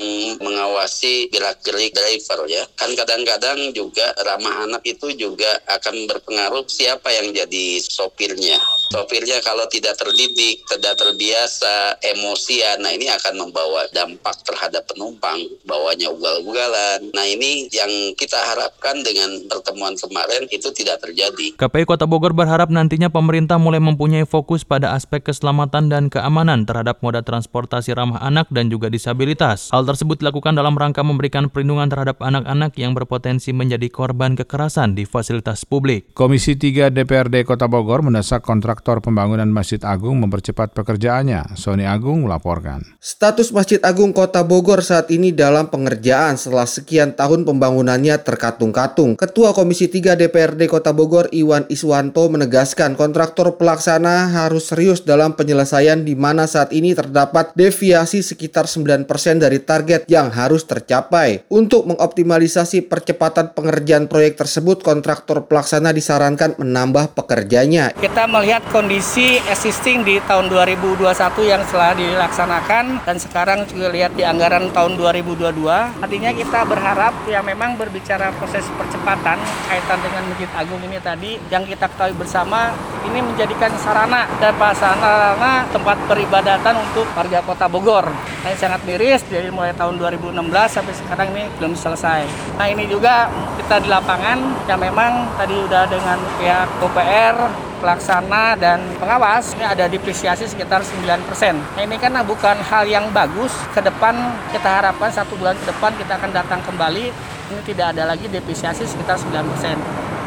mengawasi 0.43 1.31
gerak-gerik 1.31 1.95
driver 1.95 2.47
ya. 2.49 2.63
Kan 2.75 2.91
kadang-kadang 2.93 3.71
juga 3.71 4.11
ramah 4.23 4.67
anak 4.67 4.83
itu 4.83 5.11
juga 5.15 5.59
akan 5.69 6.09
berpengaruh 6.09 6.67
siapa 6.67 7.04
yang 7.11 7.33
jadi 7.35 7.81
sopirnya. 7.81 8.57
Sopirnya 8.89 9.41
kalau 9.41 9.65
tidak 9.67 9.97
terdidik, 9.97 10.61
tidak 10.69 10.95
terbiasa, 10.95 11.99
emosian, 12.15 12.79
nah 12.79 12.93
ini 12.93 13.09
akan 13.09 13.45
membawa 13.45 13.83
dampak 13.91 14.39
terhadap 14.45 14.85
penumpang, 14.87 15.41
bawanya 15.65 16.13
ugal-ugalan. 16.13 17.11
Nah 17.11 17.25
ini 17.25 17.67
yang 17.73 17.89
kita 18.15 18.37
harapkan 18.37 19.01
dengan 19.01 19.41
pertemuan 19.51 19.97
kemarin 19.99 20.47
itu 20.53 20.71
tidak 20.71 21.03
terjadi. 21.03 21.57
KPI 21.59 21.85
Kota 21.89 22.07
Bogor 22.07 22.31
berharap 22.31 22.71
nantinya 22.71 23.11
pemerintah 23.11 23.59
mulai 23.59 23.83
mempunyai 23.83 24.23
fokus 24.23 24.63
pada 24.63 24.93
aspek 24.95 25.25
keselamatan 25.27 25.91
dan 25.91 26.07
keamanan 26.07 26.63
terhadap 26.63 27.03
moda 27.03 27.19
transportasi 27.19 27.91
ramah 27.91 28.23
anak 28.23 28.47
dan 28.53 28.71
juga 28.71 28.87
disabilitas. 28.87 29.73
Hal 29.75 29.83
tersebut 29.83 30.23
dilakukan 30.23 30.55
dalam 30.55 30.79
rangka 30.79 31.03
memberikan 31.03 31.51
perlindungan 31.51 31.91
terhadap 31.91 32.23
anak-anak 32.23 32.71
yang 32.79 32.95
berpotensi 32.95 33.51
menjadi 33.51 33.91
korban 33.91 34.39
kekerasan 34.39 34.95
di 34.95 35.03
fasilitas 35.03 35.67
publik. 35.67 36.15
Komisi 36.15 36.55
3 36.55 36.94
DPRD 36.95 37.43
Kota 37.43 37.67
Bogor 37.67 38.07
mendesak 38.07 38.39
kontraktor 38.39 39.03
pembangunan 39.03 39.51
Masjid 39.51 39.83
Agung 39.83 40.23
mempercepat 40.23 40.71
pekerjaannya. 40.71 41.59
Sony 41.59 41.83
Agung 41.83 42.23
melaporkan. 42.23 42.87
Status 43.03 43.51
Masjid 43.51 43.83
Agung 43.83 44.15
Kota 44.15 44.47
Bogor 44.47 44.79
saat 44.79 45.11
ini 45.11 45.35
dalam 45.35 45.67
pengerjaan 45.67 46.39
setelah 46.39 46.63
sekian 46.63 47.11
tahun 47.11 47.43
pembangunannya 47.43 48.15
terkatung 48.23 48.71
Katung. 48.71 49.19
Ketua 49.19 49.51
Komisi 49.51 49.91
3 49.91 50.15
DPRD 50.15 50.71
Kota 50.71 50.95
Bogor 50.95 51.27
Iwan 51.35 51.67
Iswanto 51.67 52.31
menegaskan 52.31 52.95
kontraktor 52.95 53.59
pelaksana 53.59 54.31
harus 54.31 54.71
serius 54.71 55.03
dalam 55.03 55.35
penyelesaian 55.35 56.07
di 56.07 56.15
mana 56.15 56.47
saat 56.47 56.71
ini 56.71 56.95
terdapat 56.95 57.51
deviasi 57.59 58.23
sekitar 58.23 58.71
9% 58.71 59.03
dari 59.43 59.59
target 59.59 60.07
yang 60.07 60.31
harus 60.31 60.63
tercapai. 60.63 61.43
Untuk 61.51 61.91
mengoptimalisasi 61.91 62.87
percepatan 62.87 63.51
pengerjaan 63.51 64.07
proyek 64.07 64.39
tersebut, 64.39 64.79
kontraktor 64.79 65.51
pelaksana 65.51 65.91
disarankan 65.91 66.55
menambah 66.55 66.84
pekerjanya. 66.89 67.93
Kita 67.93 68.25
melihat 68.25 68.65
kondisi 68.73 69.37
existing 69.45 70.01
di 70.01 70.17
tahun 70.25 70.49
2021 70.49 71.05
yang 71.45 71.61
telah 71.69 71.93
dilaksanakan 71.93 73.05
dan 73.05 73.15
sekarang 73.21 73.63
juga 73.69 73.93
lihat 73.93 74.17
di 74.17 74.25
anggaran 74.25 74.73
tahun 74.73 74.97
2022. 74.97 76.01
Artinya 76.01 76.31
kita 76.33 76.65
berharap 76.65 77.13
yang 77.29 77.45
memang 77.45 77.77
berbicara 77.77 78.33
proses 78.35 78.55
proses 78.55 78.71
percepatan 78.79 79.37
kaitan 79.67 79.99
dengan 79.99 80.23
Masjid 80.31 80.49
Agung 80.55 80.79
ini 80.87 80.97
tadi 81.03 81.35
yang 81.51 81.67
kita 81.67 81.91
ketahui 81.91 82.15
bersama 82.15 82.71
ini 83.03 83.19
menjadikan 83.19 83.67
sarana 83.75 84.25
dan 84.39 84.55
sarana 84.55 85.67
tempat 85.69 85.97
peribadatan 86.07 86.73
untuk 86.87 87.05
warga 87.11 87.43
Kota 87.43 87.67
Bogor. 87.67 88.34
Ini 88.45 88.53
sangat 88.61 88.85
miris 88.85 89.25
dari 89.25 89.49
mulai 89.49 89.73
tahun 89.73 89.97
2016 89.97 90.37
sampai 90.69 90.93
sekarang 90.93 91.33
ini 91.33 91.49
belum 91.57 91.73
selesai. 91.73 92.29
Nah 92.61 92.69
ini 92.69 92.85
juga 92.85 93.25
kita 93.57 93.81
di 93.81 93.89
lapangan 93.89 94.69
yang 94.69 94.77
memang 94.77 95.33
tadi 95.33 95.57
udah 95.57 95.89
dengan 95.89 96.21
pihak 96.37 96.69
OPR 96.77 97.35
pelaksana 97.81 98.53
dan 98.53 98.85
pengawas 99.01 99.57
ini 99.57 99.65
ada 99.65 99.89
depresiasi 99.89 100.45
sekitar 100.45 100.85
9%. 100.85 101.25
Nah, 101.57 101.81
ini 101.81 101.97
kan 101.97 102.13
bukan 102.21 102.61
hal 102.69 102.85
yang 102.85 103.09
bagus. 103.09 103.49
Ke 103.73 103.81
depan 103.81 104.13
kita 104.53 104.69
harapkan 104.69 105.09
satu 105.09 105.33
bulan 105.41 105.57
ke 105.57 105.65
depan 105.65 105.97
kita 105.97 106.13
akan 106.13 106.29
datang 106.29 106.61
kembali 106.69 107.05
ini 107.49 107.61
tidak 107.65 107.97
ada 107.97 108.13
lagi 108.13 108.29
depresiasi 108.29 108.85
sekitar 108.85 109.17
9%. 109.17 109.73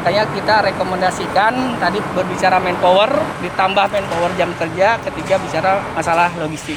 Kayak 0.03 0.27
kita 0.35 0.67
rekomendasikan 0.67 1.79
tadi 1.79 2.03
berbicara 2.11 2.59
manpower 2.59 3.15
ditambah 3.39 3.87
manpower 3.95 4.31
jam 4.35 4.51
kerja 4.59 4.99
ketika 5.07 5.39
bicara 5.39 5.79
masalah 5.95 6.27
logistik. 6.35 6.75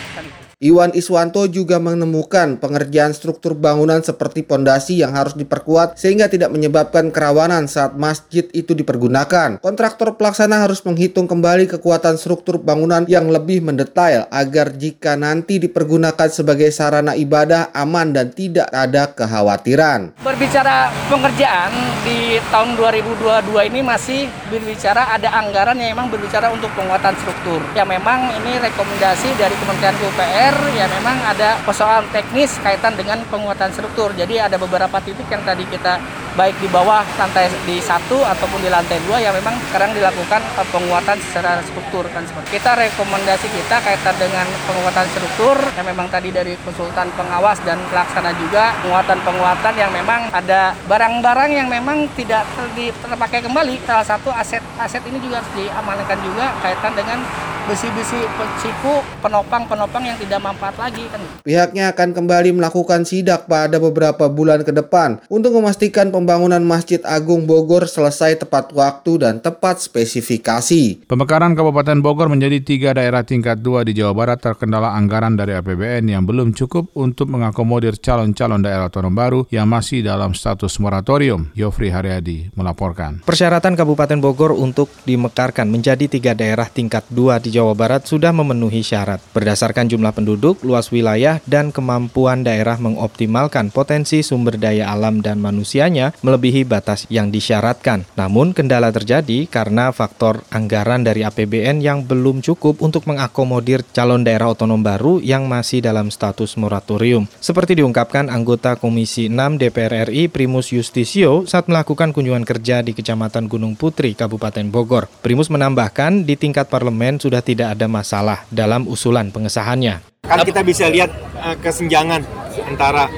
Iwan 0.62 0.94
Iswanto 0.94 1.42
juga 1.50 1.82
menemukan 1.82 2.54
pengerjaan 2.54 3.10
struktur 3.10 3.58
bangunan 3.58 3.98
seperti 3.98 4.46
pondasi 4.46 5.02
yang 5.02 5.10
harus 5.10 5.34
diperkuat 5.34 5.98
sehingga 5.98 6.30
tidak 6.30 6.54
menyebabkan 6.54 7.10
kerawanan 7.10 7.66
saat 7.66 7.98
masjid 7.98 8.46
itu 8.54 8.70
dipergunakan. 8.70 9.58
Kontraktor 9.58 10.14
pelaksana 10.14 10.62
harus 10.62 10.78
menghitung 10.86 11.26
kembali 11.26 11.66
kekuatan 11.66 12.14
struktur 12.14 12.62
bangunan 12.62 13.02
yang 13.10 13.26
lebih 13.26 13.58
mendetail 13.58 14.30
agar 14.30 14.70
jika 14.78 15.18
nanti 15.18 15.58
dipergunakan 15.58 16.30
sebagai 16.30 16.70
sarana 16.70 17.18
ibadah 17.18 17.74
aman 17.74 18.14
dan 18.14 18.30
tidak 18.30 18.70
ada 18.70 19.10
kekhawatiran. 19.10 20.14
Berbicara 20.22 20.94
pengerjaan 21.10 21.74
di 22.06 22.38
tahun 22.54 22.78
2022 22.78 23.50
ini 23.66 23.82
masih 23.82 24.30
berbicara 24.46 25.10
ada 25.10 25.26
anggaran 25.42 25.74
yang 25.82 25.98
memang 25.98 26.06
berbicara 26.06 26.54
untuk 26.54 26.70
penguatan 26.78 27.18
struktur. 27.18 27.58
Ya 27.74 27.82
memang 27.82 28.30
ini 28.46 28.62
rekomendasi 28.62 29.34
dari 29.34 29.58
Kementerian 29.58 29.98
PUPR 29.98 30.51
ya 30.72 30.86
memang 30.88 31.16
ada 31.24 31.60
persoalan 31.62 32.04
teknis 32.10 32.56
kaitan 32.60 32.96
dengan 32.96 33.20
penguatan 33.28 33.70
struktur. 33.70 34.12
Jadi 34.16 34.40
ada 34.40 34.56
beberapa 34.56 34.98
titik 35.04 35.28
yang 35.28 35.44
tadi 35.44 35.64
kita 35.68 36.00
baik 36.32 36.56
di 36.64 36.68
bawah 36.72 37.04
lantai 37.20 37.52
di 37.68 37.76
satu 37.76 38.24
ataupun 38.24 38.64
di 38.64 38.72
lantai 38.72 38.96
dua 39.04 39.20
yang 39.20 39.36
memang 39.36 39.52
sekarang 39.68 39.92
dilakukan 39.92 40.40
penguatan 40.72 41.20
secara 41.28 41.60
struktur 41.60 42.08
kan 42.08 42.24
seperti 42.24 42.56
kita 42.56 42.72
rekomendasi 42.72 43.52
kita 43.52 43.76
kaitan 43.84 44.16
dengan 44.16 44.48
penguatan 44.64 45.04
struktur 45.12 45.60
yang 45.76 45.84
memang 45.84 46.08
tadi 46.08 46.32
dari 46.32 46.56
konsultan 46.64 47.12
pengawas 47.20 47.60
dan 47.68 47.76
pelaksana 47.92 48.32
juga 48.40 48.72
penguatan 48.80 49.20
penguatan 49.20 49.74
yang 49.76 49.92
memang 49.92 50.32
ada 50.32 50.72
barang-barang 50.88 51.50
yang 51.52 51.68
memang 51.68 52.08
tidak 52.16 52.48
ter 52.56 52.96
terpakai 52.96 53.44
kembali 53.44 53.76
salah 53.84 54.06
satu 54.08 54.32
aset 54.32 54.64
aset 54.80 55.04
ini 55.04 55.20
juga 55.20 55.44
harus 55.44 55.52
diamankan 55.52 56.18
juga 56.24 56.48
kaitan 56.64 56.96
dengan 56.96 57.20
besi-besi 57.66 58.18
siku 58.58 59.04
penopang-penopang 59.22 60.02
yang 60.02 60.18
tidak 60.18 60.41
manfaat 60.42 60.76
lagi 60.76 61.06
kan. 61.06 61.22
Pihaknya 61.46 61.94
akan 61.94 62.12
kembali 62.12 62.50
melakukan 62.58 63.06
sidak 63.06 63.46
pada 63.46 63.78
beberapa 63.78 64.26
bulan 64.26 64.66
ke 64.66 64.74
depan 64.74 65.22
untuk 65.30 65.54
memastikan 65.54 66.10
pembangunan 66.10 66.60
Masjid 66.60 66.98
Agung 67.06 67.46
Bogor 67.46 67.86
selesai 67.86 68.42
tepat 68.42 68.74
waktu 68.74 69.22
dan 69.22 69.38
tepat 69.38 69.78
spesifikasi. 69.78 71.06
Pemekaran 71.06 71.54
Kabupaten 71.54 72.02
Bogor 72.02 72.26
menjadi 72.26 72.58
tiga 72.58 72.90
daerah 72.92 73.22
tingkat 73.22 73.62
dua 73.62 73.86
di 73.86 73.94
Jawa 73.94 74.12
Barat 74.12 74.42
terkendala 74.42 74.92
anggaran 74.98 75.38
dari 75.38 75.54
APBN 75.54 76.10
yang 76.10 76.26
belum 76.26 76.50
cukup 76.58 76.90
untuk 76.98 77.30
mengakomodir 77.30 77.94
calon-calon 78.02 78.60
daerah 78.60 78.90
otonom 78.90 79.14
baru 79.14 79.40
yang 79.54 79.70
masih 79.70 80.02
dalam 80.02 80.34
status 80.34 80.82
moratorium. 80.82 81.54
Yofri 81.54 81.94
Haryadi 81.94 82.50
melaporkan. 82.58 83.22
Persyaratan 83.22 83.78
Kabupaten 83.78 84.18
Bogor 84.18 84.56
untuk 84.56 84.90
dimekarkan 85.06 85.68
menjadi 85.68 86.08
tiga 86.08 86.32
daerah 86.32 86.66
tingkat 86.66 87.06
dua 87.12 87.38
di 87.38 87.52
Jawa 87.52 87.76
Barat 87.76 88.08
sudah 88.08 88.32
memenuhi 88.32 88.80
syarat. 88.80 89.20
Berdasarkan 89.36 89.86
jumlah 89.86 90.10
penduduk, 90.16 90.31
luas 90.38 90.92
wilayah, 90.94 91.42
dan 91.48 91.74
kemampuan 91.74 92.44
daerah 92.46 92.78
mengoptimalkan 92.78 93.72
potensi 93.74 94.20
sumber 94.20 94.56
daya 94.60 94.92
alam 94.92 95.20
dan 95.24 95.42
manusianya 95.42 96.14
melebihi 96.22 96.64
batas 96.68 97.04
yang 97.08 97.32
disyaratkan. 97.34 98.04
Namun 98.14 98.54
kendala 98.54 98.92
terjadi 98.92 99.48
karena 99.50 99.90
faktor 99.90 100.44
anggaran 100.52 101.02
dari 101.02 101.24
APBN 101.26 101.82
yang 101.82 102.04
belum 102.06 102.44
cukup 102.44 102.78
untuk 102.84 103.08
mengakomodir 103.08 103.82
calon 103.90 104.22
daerah 104.22 104.52
otonom 104.52 104.80
baru 104.80 105.18
yang 105.18 105.48
masih 105.48 105.82
dalam 105.82 106.12
status 106.12 106.54
moratorium. 106.60 107.26
Seperti 107.40 107.78
diungkapkan 107.80 108.28
anggota 108.28 108.76
Komisi 108.76 109.26
6 109.26 109.58
DPR 109.58 110.08
RI 110.10 110.28
Primus 110.28 110.70
Justisio 110.70 111.44
saat 111.48 111.66
melakukan 111.66 112.14
kunjungan 112.14 112.46
kerja 112.46 112.80
di 112.80 112.92
Kecamatan 112.94 113.48
Gunung 113.48 113.74
Putri, 113.74 114.14
Kabupaten 114.14 114.68
Bogor. 114.68 115.10
Primus 115.20 115.50
menambahkan 115.50 116.24
di 116.24 116.34
tingkat 116.38 116.68
parlemen 116.70 117.18
sudah 117.18 117.44
tidak 117.44 117.74
ada 117.78 117.86
masalah 117.86 118.44
dalam 118.48 118.86
usulan 118.88 119.30
pengesahannya. 119.34 120.12
Kan 120.32 120.48
kita 120.48 120.60
bisa 120.64 120.88
lihat 120.88 121.12
uh, 121.36 121.56
kesenjangan 121.60 122.24
antara 122.64 123.12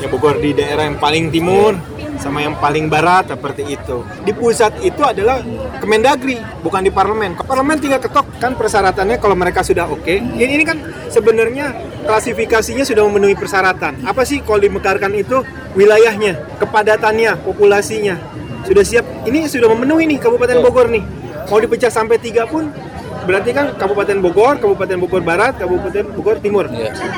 ya 0.00 0.08
Bogor 0.08 0.40
di 0.40 0.56
daerah 0.56 0.88
yang 0.88 0.96
paling 0.96 1.28
timur 1.28 1.76
sama 2.16 2.40
yang 2.40 2.56
paling 2.56 2.88
barat 2.88 3.28
seperti 3.28 3.76
itu. 3.76 4.00
Di 4.24 4.32
pusat 4.32 4.80
itu 4.80 5.04
adalah 5.04 5.44
Kemendagri, 5.82 6.40
bukan 6.64 6.80
di 6.80 6.88
parlemen. 6.88 7.36
Parlemen 7.36 7.76
tinggal 7.76 8.00
ketok 8.00 8.24
kan 8.40 8.56
persyaratannya 8.56 9.20
kalau 9.20 9.36
mereka 9.36 9.60
sudah 9.60 9.84
oke. 9.84 10.00
Okay. 10.00 10.24
Ini, 10.24 10.56
ini 10.56 10.64
kan 10.64 10.80
sebenarnya 11.12 11.76
klasifikasinya 12.08 12.88
sudah 12.88 13.04
memenuhi 13.04 13.36
persyaratan. 13.36 14.00
Apa 14.08 14.24
sih 14.24 14.40
kalau 14.40 14.64
dimekarkan 14.64 15.12
itu 15.12 15.44
wilayahnya, 15.76 16.40
kepadatannya, 16.56 17.44
populasinya 17.44 18.16
sudah 18.64 18.80
siap. 18.80 19.04
Ini 19.28 19.44
sudah 19.44 19.68
memenuhi 19.68 20.08
nih 20.08 20.18
Kabupaten 20.22 20.64
Bogor 20.64 20.88
nih. 20.88 21.04
Mau 21.44 21.60
dipecah 21.60 21.92
sampai 21.92 22.16
tiga 22.16 22.48
pun 22.48 22.72
berarti 23.24 23.50
kan 23.56 23.74
Kabupaten 23.74 24.18
Bogor, 24.20 24.60
Kabupaten 24.60 24.96
Bogor 25.00 25.22
Barat, 25.24 25.56
Kabupaten 25.56 26.04
Bogor 26.14 26.36
Timur. 26.38 26.68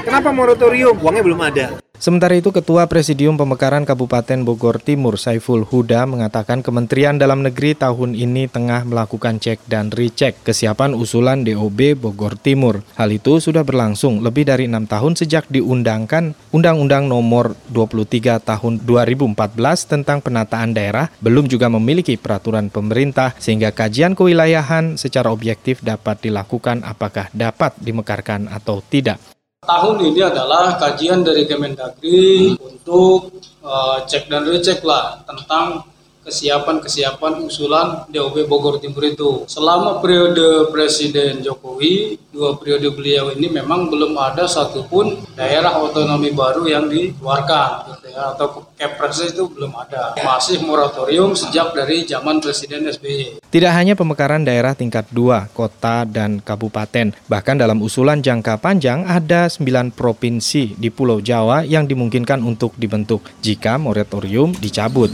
Kenapa 0.07 0.31
moratorium? 0.31 0.97
Uangnya 1.03 1.23
belum 1.27 1.41
ada. 1.43 1.86
Sementara 1.97 2.37
itu, 2.37 2.53
Ketua 2.53 2.85
Presidium 2.87 3.41
Pemekaran 3.41 3.89
Kabupaten 3.89 4.45
Bogor 4.45 4.79
Timur 4.85 5.17
Saiful 5.17 5.65
Huda 5.65 6.05
mengatakan 6.05 6.61
Kementerian 6.61 7.17
Dalam 7.17 7.41
Negeri 7.41 7.73
tahun 7.73 8.13
ini 8.13 8.53
tengah 8.53 8.85
melakukan 8.85 9.41
cek 9.41 9.65
dan 9.65 9.89
recheck 9.89 10.37
kesiapan 10.45 10.93
usulan 10.93 11.41
DOB 11.41 11.97
Bogor 11.97 12.37
Timur. 12.37 12.85
Hal 13.01 13.09
itu 13.17 13.41
sudah 13.41 13.65
berlangsung 13.65 14.21
lebih 14.21 14.45
dari 14.45 14.69
enam 14.69 14.85
tahun 14.85 15.17
sejak 15.17 15.49
diundangkan 15.49 16.37
Undang-Undang 16.53 17.09
Nomor 17.09 17.57
23 17.73 18.45
Tahun 18.45 18.75
2014 18.85 19.37
tentang 19.85 20.21
penataan 20.21 20.77
daerah, 20.77 21.09
belum 21.25 21.49
juga 21.49 21.73
memiliki 21.73 22.21
peraturan 22.21 22.69
pemerintah 22.69 23.33
sehingga 23.41 23.73
kajian 23.73 24.13
kewilayahan 24.13 25.01
secara 25.01 25.33
objektif 25.33 25.81
dapat 25.81 26.25
dilakukan 26.25 26.85
apakah 26.85 27.33
dapat 27.33 27.73
dimekarkan 27.81 28.49
atau 28.53 28.85
tidak. 28.85 29.36
Tahun 29.65 29.97
ini 30.05 30.21
adalah 30.21 30.77
kajian 30.77 31.25
dari 31.25 31.49
Kemendagri 31.49 32.61
untuk 32.61 33.41
uh, 33.65 34.05
cek 34.05 34.29
dan 34.29 34.45
recek 34.45 34.85
lah 34.85 35.25
tentang 35.25 35.81
kesiapan-kesiapan 36.27 37.47
usulan 37.47 38.03
DOB 38.11 38.51
Bogor 38.51 38.83
Timur 38.83 39.07
itu. 39.07 39.31
Selama 39.47 40.03
periode 40.03 40.69
Presiden 40.75 41.39
Jokowi, 41.41 42.19
dua 42.35 42.59
periode 42.59 42.91
beliau 42.91 43.31
ini 43.31 43.47
memang 43.47 43.87
belum 43.87 44.19
ada 44.19 44.51
satupun 44.51 45.23
daerah 45.39 45.79
otonomi 45.79 46.35
baru 46.35 46.67
yang 46.67 46.91
dikeluarkan 46.91 47.95
gitu 47.95 48.07
ya 48.11 48.35
atau 48.35 48.67
Kepres 48.77 49.33
itu 49.33 49.49
belum 49.49 49.73
ada. 49.73 50.13
Masih 50.21 50.61
moratorium 50.61 51.33
sejak 51.33 51.73
dari 51.73 52.05
zaman 52.05 52.43
Presiden 52.45 52.85
SBY. 52.91 53.41
Tidak 53.49 53.73
hanya 53.73 53.97
pemekaran 53.97 54.45
daerah 54.45 54.77
tingkat 54.77 55.09
2, 55.15 55.57
kota 55.57 56.05
dan 56.05 56.45
kabupaten, 56.45 57.17
bahkan 57.25 57.57
dalam 57.57 57.81
usulan 57.81 58.21
jangka 58.21 58.61
panjang 58.61 59.09
ada 59.09 59.49
9 59.49 59.97
provinsi 59.97 60.77
di 60.77 60.93
Pulau 60.93 61.25
Jawa 61.25 61.65
yang 61.65 61.89
dimungkinkan 61.89 62.45
untuk 62.45 62.77
dibentuk 62.77 63.25
jika 63.41 63.81
moratorium 63.81 64.53
dicabut. 64.61 65.09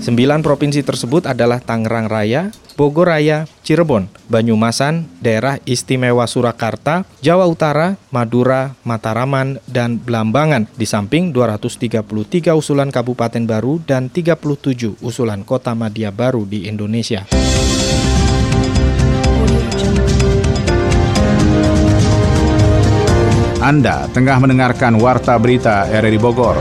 Sembilan 0.00 0.40
provinsi 0.40 0.80
tersebut 0.80 1.28
adalah 1.28 1.60
Tangerang 1.60 2.08
Raya, 2.08 2.48
Bogor 2.72 3.12
Raya, 3.12 3.44
Cirebon, 3.60 4.08
Banyumasan, 4.32 5.04
Daerah 5.20 5.60
Istimewa 5.68 6.24
Surakarta, 6.24 7.04
Jawa 7.20 7.44
Utara, 7.44 8.00
Madura, 8.08 8.72
Mataraman, 8.80 9.60
dan 9.68 10.00
Blambangan, 10.00 10.72
di 10.72 10.88
samping 10.88 11.36
233 11.36 12.56
usulan 12.56 12.88
kabupaten 12.88 13.44
baru 13.44 13.76
dan 13.84 14.08
37 14.08 15.04
usulan 15.04 15.44
kota 15.44 15.76
madya 15.76 16.08
baru 16.08 16.48
di 16.48 16.64
Indonesia. 16.64 17.28
Anda 23.60 24.08
tengah 24.16 24.40
mendengarkan 24.40 24.96
Warta 24.96 25.36
Berita 25.36 25.84
RRI 25.92 26.16
Bogor. 26.16 26.56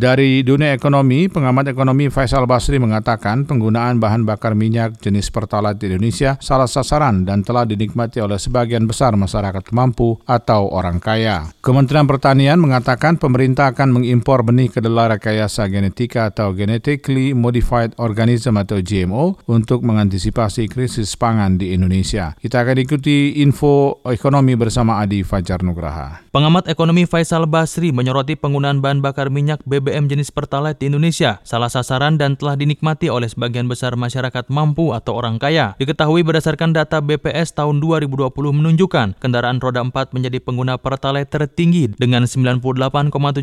Dari 0.00 0.40
dunia 0.40 0.72
ekonomi, 0.72 1.28
pengamat 1.28 1.76
ekonomi 1.76 2.08
Faisal 2.08 2.48
Basri 2.48 2.80
mengatakan 2.80 3.44
penggunaan 3.44 4.00
bahan 4.00 4.24
bakar 4.24 4.56
minyak 4.56 4.96
jenis 4.96 5.28
Pertalite 5.28 5.76
di 5.76 5.92
Indonesia 5.92 6.40
salah 6.40 6.64
sasaran 6.64 7.28
dan 7.28 7.44
telah 7.44 7.68
dinikmati 7.68 8.16
oleh 8.24 8.40
sebagian 8.40 8.88
besar 8.88 9.12
masyarakat 9.20 9.60
mampu 9.76 10.16
atau 10.24 10.72
orang 10.72 11.04
kaya. 11.04 11.52
Kementerian 11.60 12.08
Pertanian 12.08 12.56
mengatakan 12.56 13.20
pemerintah 13.20 13.76
akan 13.76 14.00
mengimpor 14.00 14.40
benih 14.40 14.72
kedelai 14.72 15.20
rekayasa 15.20 15.68
genetika 15.68 16.32
atau 16.32 16.56
genetically 16.56 17.36
modified 17.36 17.92
organism 18.00 18.56
atau 18.56 18.80
GMO 18.80 19.36
untuk 19.52 19.84
mengantisipasi 19.84 20.72
krisis 20.72 21.12
pangan 21.12 21.60
di 21.60 21.76
Indonesia. 21.76 22.32
Kita 22.40 22.64
akan 22.64 22.80
ikuti 22.80 23.44
info 23.44 24.00
ekonomi 24.08 24.56
bersama 24.56 25.04
Adi 25.04 25.20
Fajar 25.20 25.60
Nugraha. 25.60 26.24
Pengamat 26.32 26.72
ekonomi 26.72 27.04
Faisal 27.04 27.44
Basri 27.44 27.92
menyoroti 27.92 28.32
penggunaan 28.40 28.80
bahan 28.80 29.04
bakar 29.04 29.28
minyak 29.28 29.60
BBM 29.68 29.89
BBM 29.90 30.06
jenis 30.06 30.30
Pertalite 30.30 30.78
di 30.78 30.86
Indonesia, 30.86 31.42
salah 31.42 31.66
sasaran 31.66 32.14
dan 32.14 32.38
telah 32.38 32.54
dinikmati 32.54 33.10
oleh 33.10 33.26
sebagian 33.26 33.66
besar 33.66 33.98
masyarakat 33.98 34.46
mampu 34.46 34.94
atau 34.94 35.18
orang 35.18 35.34
kaya. 35.42 35.74
Diketahui 35.82 36.22
berdasarkan 36.22 36.70
data 36.70 37.02
BPS 37.02 37.58
tahun 37.58 37.82
2020 37.82 38.30
menunjukkan 38.30 39.18
kendaraan 39.18 39.58
roda 39.58 39.82
4 39.82 40.14
menjadi 40.14 40.38
pengguna 40.38 40.78
Pertalite 40.78 41.26
tertinggi 41.26 41.90
dengan 41.98 42.22
98,7 42.22 42.62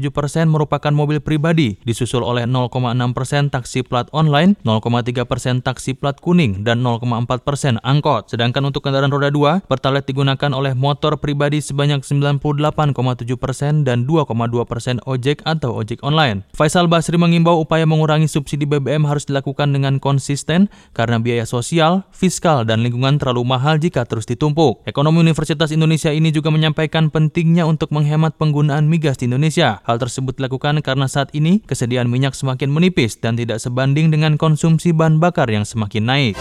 persen 0.08 0.48
merupakan 0.48 0.96
mobil 0.96 1.20
pribadi, 1.20 1.76
disusul 1.84 2.24
oleh 2.24 2.48
0,6 2.48 2.72
persen 3.12 3.52
taksi 3.52 3.84
plat 3.84 4.08
online, 4.16 4.56
0,3 4.64 5.28
persen 5.28 5.60
taksi 5.60 6.00
plat 6.00 6.16
kuning, 6.16 6.64
dan 6.64 6.80
0,4 6.80 7.44
persen 7.44 7.76
angkot. 7.84 8.32
Sedangkan 8.32 8.64
untuk 8.64 8.88
kendaraan 8.88 9.12
roda 9.12 9.28
2, 9.28 9.68
Pertalite 9.68 10.16
digunakan 10.16 10.56
oleh 10.56 10.72
motor 10.72 11.20
pribadi 11.20 11.60
sebanyak 11.60 12.08
98,7 12.08 13.36
persen 13.36 13.84
dan 13.84 14.08
2,2 14.08 14.64
persen 14.64 15.04
ojek 15.04 15.44
atau 15.44 15.76
ojek 15.76 16.00
online. 16.06 16.37
Faisal 16.52 16.90
Basri 16.92 17.16
mengimbau 17.16 17.62
upaya 17.62 17.88
mengurangi 17.88 18.26
subsidi 18.26 18.68
BBM 18.68 19.06
harus 19.06 19.30
dilakukan 19.30 19.72
dengan 19.72 20.02
konsisten 20.02 20.68
karena 20.92 21.22
biaya 21.22 21.46
sosial, 21.46 22.04
fiskal, 22.12 22.66
dan 22.66 22.82
lingkungan 22.82 23.22
terlalu 23.22 23.46
mahal 23.48 23.78
jika 23.78 24.04
terus 24.04 24.26
ditumpuk. 24.26 24.82
Ekonomi 24.90 25.22
Universitas 25.22 25.70
Indonesia 25.70 26.10
ini 26.10 26.34
juga 26.34 26.50
menyampaikan 26.50 27.14
pentingnya 27.14 27.64
untuk 27.64 27.94
menghemat 27.94 28.36
penggunaan 28.36 28.90
migas 28.90 29.22
di 29.22 29.30
Indonesia. 29.30 29.80
Hal 29.88 30.02
tersebut 30.02 30.42
dilakukan 30.42 30.82
karena 30.82 31.06
saat 31.06 31.32
ini 31.38 31.62
kesediaan 31.64 32.12
minyak 32.12 32.34
semakin 32.34 32.74
menipis 32.74 33.16
dan 33.22 33.38
tidak 33.38 33.62
sebanding 33.62 34.10
dengan 34.10 34.36
konsumsi 34.36 34.92
bahan 34.92 35.22
bakar 35.22 35.48
yang 35.48 35.64
semakin 35.64 36.04
naik. 36.10 36.36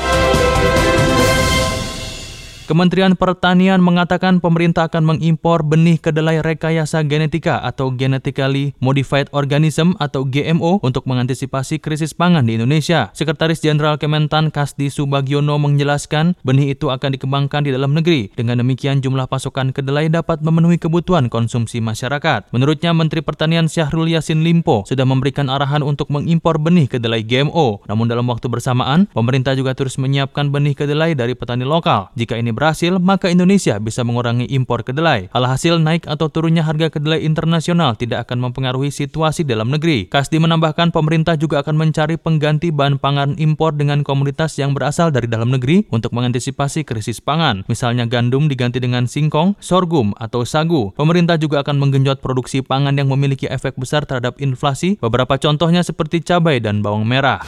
Kementerian 2.66 3.14
Pertanian 3.14 3.78
mengatakan 3.78 4.42
pemerintah 4.42 4.90
akan 4.90 5.06
mengimpor 5.06 5.62
benih 5.62 6.02
kedelai 6.02 6.42
rekayasa 6.42 7.06
genetika 7.06 7.62
atau 7.62 7.94
genetically 7.94 8.74
modified 8.82 9.30
organism 9.30 9.94
atau 10.02 10.26
GMO 10.26 10.82
untuk 10.82 11.06
mengantisipasi 11.06 11.78
krisis 11.78 12.10
pangan 12.10 12.42
di 12.42 12.58
Indonesia. 12.58 13.14
Sekretaris 13.14 13.62
Jenderal 13.62 14.02
Kementan 14.02 14.50
Kasdi 14.50 14.90
Subagiono 14.90 15.62
menjelaskan 15.62 16.34
benih 16.42 16.74
itu 16.74 16.90
akan 16.90 17.14
dikembangkan 17.14 17.62
di 17.62 17.70
dalam 17.70 17.94
negeri. 17.94 18.34
Dengan 18.34 18.58
demikian 18.58 18.98
jumlah 18.98 19.30
pasokan 19.30 19.70
kedelai 19.70 20.10
dapat 20.10 20.42
memenuhi 20.42 20.82
kebutuhan 20.82 21.30
konsumsi 21.30 21.78
masyarakat. 21.78 22.50
Menurutnya 22.50 22.90
Menteri 22.90 23.22
Pertanian 23.22 23.70
Syahrul 23.70 24.10
Yasin 24.10 24.42
Limpo 24.42 24.82
sudah 24.90 25.06
memberikan 25.06 25.46
arahan 25.46 25.86
untuk 25.86 26.10
mengimpor 26.10 26.58
benih 26.58 26.90
kedelai 26.90 27.22
GMO. 27.22 27.86
Namun 27.86 28.10
dalam 28.10 28.26
waktu 28.26 28.50
bersamaan, 28.50 29.06
pemerintah 29.14 29.54
juga 29.54 29.78
terus 29.78 30.02
menyiapkan 30.02 30.50
benih 30.50 30.74
kedelai 30.74 31.14
dari 31.14 31.38
petani 31.38 31.62
lokal. 31.62 32.10
Jika 32.18 32.34
ini 32.34 32.55
berhasil, 32.56 32.96
maka 32.96 33.28
Indonesia 33.28 33.76
bisa 33.76 34.00
mengurangi 34.00 34.48
impor 34.48 34.80
kedelai. 34.80 35.28
Alhasil 35.36 35.76
naik 35.76 36.08
atau 36.08 36.32
turunnya 36.32 36.64
harga 36.64 36.88
kedelai 36.88 37.20
internasional 37.20 37.92
tidak 38.00 38.24
akan 38.24 38.48
mempengaruhi 38.48 38.88
situasi 38.88 39.44
dalam 39.44 39.68
negeri. 39.68 40.08
Kasdi 40.08 40.40
menambahkan 40.40 40.88
pemerintah 40.88 41.36
juga 41.36 41.60
akan 41.60 41.76
mencari 41.76 42.16
pengganti 42.16 42.72
bahan 42.72 42.96
pangan 42.96 43.36
impor 43.36 43.76
dengan 43.76 44.00
komoditas 44.00 44.56
yang 44.56 44.72
berasal 44.72 45.12
dari 45.12 45.28
dalam 45.28 45.52
negeri 45.52 45.84
untuk 45.92 46.16
mengantisipasi 46.16 46.88
krisis 46.88 47.20
pangan. 47.20 47.68
Misalnya 47.68 48.08
gandum 48.08 48.48
diganti 48.48 48.80
dengan 48.80 49.04
singkong, 49.04 49.60
sorghum, 49.60 50.16
atau 50.16 50.48
sagu. 50.48 50.96
Pemerintah 50.96 51.36
juga 51.36 51.60
akan 51.60 51.76
menggenjot 51.76 52.24
produksi 52.24 52.64
pangan 52.64 52.96
yang 52.96 53.12
memiliki 53.12 53.44
efek 53.44 53.76
besar 53.76 54.08
terhadap 54.08 54.40
inflasi, 54.40 54.96
beberapa 54.96 55.36
contohnya 55.36 55.84
seperti 55.84 56.24
cabai 56.24 56.62
dan 56.62 56.80
bawang 56.80 57.04
merah. 57.04 57.44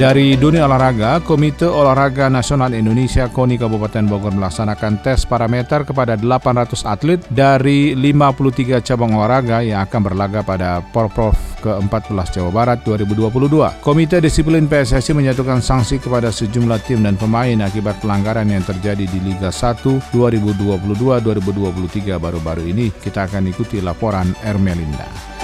Dari 0.00 0.32
dunia 0.32 0.64
olahraga, 0.64 1.20
Komite 1.20 1.68
Olahraga 1.68 2.32
Nasional 2.32 2.72
Indonesia 2.72 3.28
KONI 3.28 3.60
Kabupaten 3.60 4.08
Bogor 4.08 4.32
melaksanakan 4.32 5.04
tes 5.04 5.28
parameter 5.28 5.84
kepada 5.84 6.16
800 6.16 6.88
atlet 6.88 7.20
dari 7.28 7.92
53 7.92 8.80
cabang 8.80 9.12
olahraga 9.12 9.60
yang 9.60 9.84
akan 9.84 10.00
berlaga 10.00 10.40
pada 10.40 10.80
Porprov 10.80 11.36
ke-14 11.60 12.32
Jawa 12.32 12.48
Barat 12.48 12.80
2022. 12.80 13.84
Komite 13.84 14.24
Disiplin 14.24 14.64
PSSI 14.64 15.12
menyatukan 15.12 15.60
sanksi 15.60 16.00
kepada 16.00 16.32
sejumlah 16.32 16.80
tim 16.80 17.04
dan 17.04 17.20
pemain 17.20 17.60
akibat 17.60 18.00
pelanggaran 18.00 18.48
yang 18.48 18.64
terjadi 18.64 19.04
di 19.04 19.20
Liga 19.20 19.52
1 19.52 19.84
2022-2023 20.16 22.16
baru-baru 22.16 22.72
ini. 22.72 22.88
Kita 22.88 23.28
akan 23.28 23.52
ikuti 23.52 23.84
laporan 23.84 24.32
Ermelinda. 24.48 25.39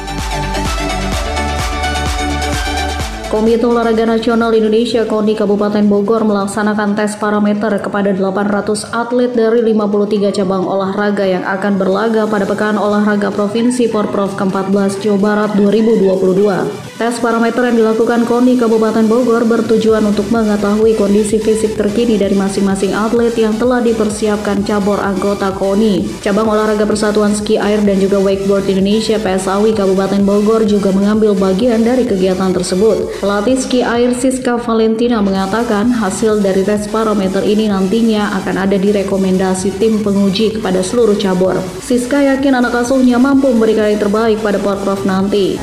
Komite 3.37 3.69
Olahraga 3.69 4.09
Nasional 4.09 4.57
Indonesia 4.57 5.05
KONI 5.05 5.37
Kabupaten 5.37 5.85
Bogor 5.93 6.25
melaksanakan 6.25 6.97
tes 6.97 7.21
parameter 7.21 7.69
kepada 7.85 8.09
800 8.17 8.97
atlet 8.97 9.29
dari 9.29 9.61
53 9.61 10.41
cabang 10.41 10.65
olahraga 10.65 11.29
yang 11.29 11.45
akan 11.45 11.77
berlaga 11.77 12.25
pada 12.25 12.49
Pekan 12.49 12.81
Olahraga 12.81 13.29
Provinsi 13.29 13.93
Porprov 13.93 14.41
ke-14 14.41 15.05
Jawa 15.05 15.19
Barat 15.21 15.51
2022. 15.53 16.86
Tes 16.97 17.21
parameter 17.21 17.61
yang 17.61 17.77
dilakukan 17.77 18.25
KONI 18.25 18.57
Kabupaten 18.57 19.05
Bogor 19.05 19.45
bertujuan 19.45 20.01
untuk 20.09 20.33
mengetahui 20.33 20.97
kondisi 20.97 21.37
fisik 21.37 21.77
terkini 21.77 22.17
dari 22.17 22.33
masing-masing 22.33 22.97
atlet 22.97 23.37
yang 23.37 23.53
telah 23.61 23.85
dipersiapkan 23.85 24.65
cabur 24.65 24.97
anggota 25.05 25.53
KONI. 25.53 26.25
Cabang 26.25 26.49
olahraga 26.49 26.89
Persatuan 26.89 27.37
Ski 27.37 27.61
Air 27.61 27.85
dan 27.85 28.01
juga 28.01 28.17
Wakeboard 28.17 28.65
Indonesia 28.73 29.21
PSAWI 29.21 29.77
Kabupaten 29.77 30.25
Bogor 30.25 30.65
juga 30.65 30.89
mengambil 30.89 31.37
bagian 31.37 31.85
dari 31.85 32.09
kegiatan 32.09 32.57
tersebut. 32.57 33.21
Pelatih 33.21 33.61
ski 33.61 33.85
air 33.85 34.17
Siska 34.17 34.57
Valentina 34.57 35.21
mengatakan 35.21 35.93
hasil 35.93 36.41
dari 36.41 36.65
tes 36.65 36.89
parameter 36.89 37.45
ini 37.45 37.69
nantinya 37.69 38.41
akan 38.41 38.65
ada 38.65 38.81
direkomendasi 38.81 39.77
tim 39.77 40.01
penguji 40.01 40.57
kepada 40.57 40.81
seluruh 40.81 41.21
cabur. 41.21 41.61
Siska 41.77 42.25
yakin 42.25 42.57
anak 42.57 42.73
asuhnya 42.73 43.21
mampu 43.21 43.53
memberikan 43.53 43.93
yang 43.93 44.01
terbaik 44.01 44.41
pada 44.41 44.57
Porprov 44.57 45.05
nanti 45.05 45.61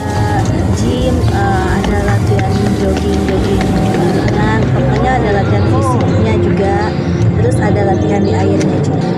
jogging 2.84 3.22
jogging 3.32 3.64
ringan 3.64 4.60
pokoknya 4.76 5.12
ada 5.16 5.30
latihan 5.40 5.64
fisiknya 5.72 6.34
juga. 6.44 6.76
Terus 7.40 7.56
ada 7.64 7.82
latihan 7.96 8.22
di 8.28 8.32
airnya 8.36 8.80
juga 8.84 9.13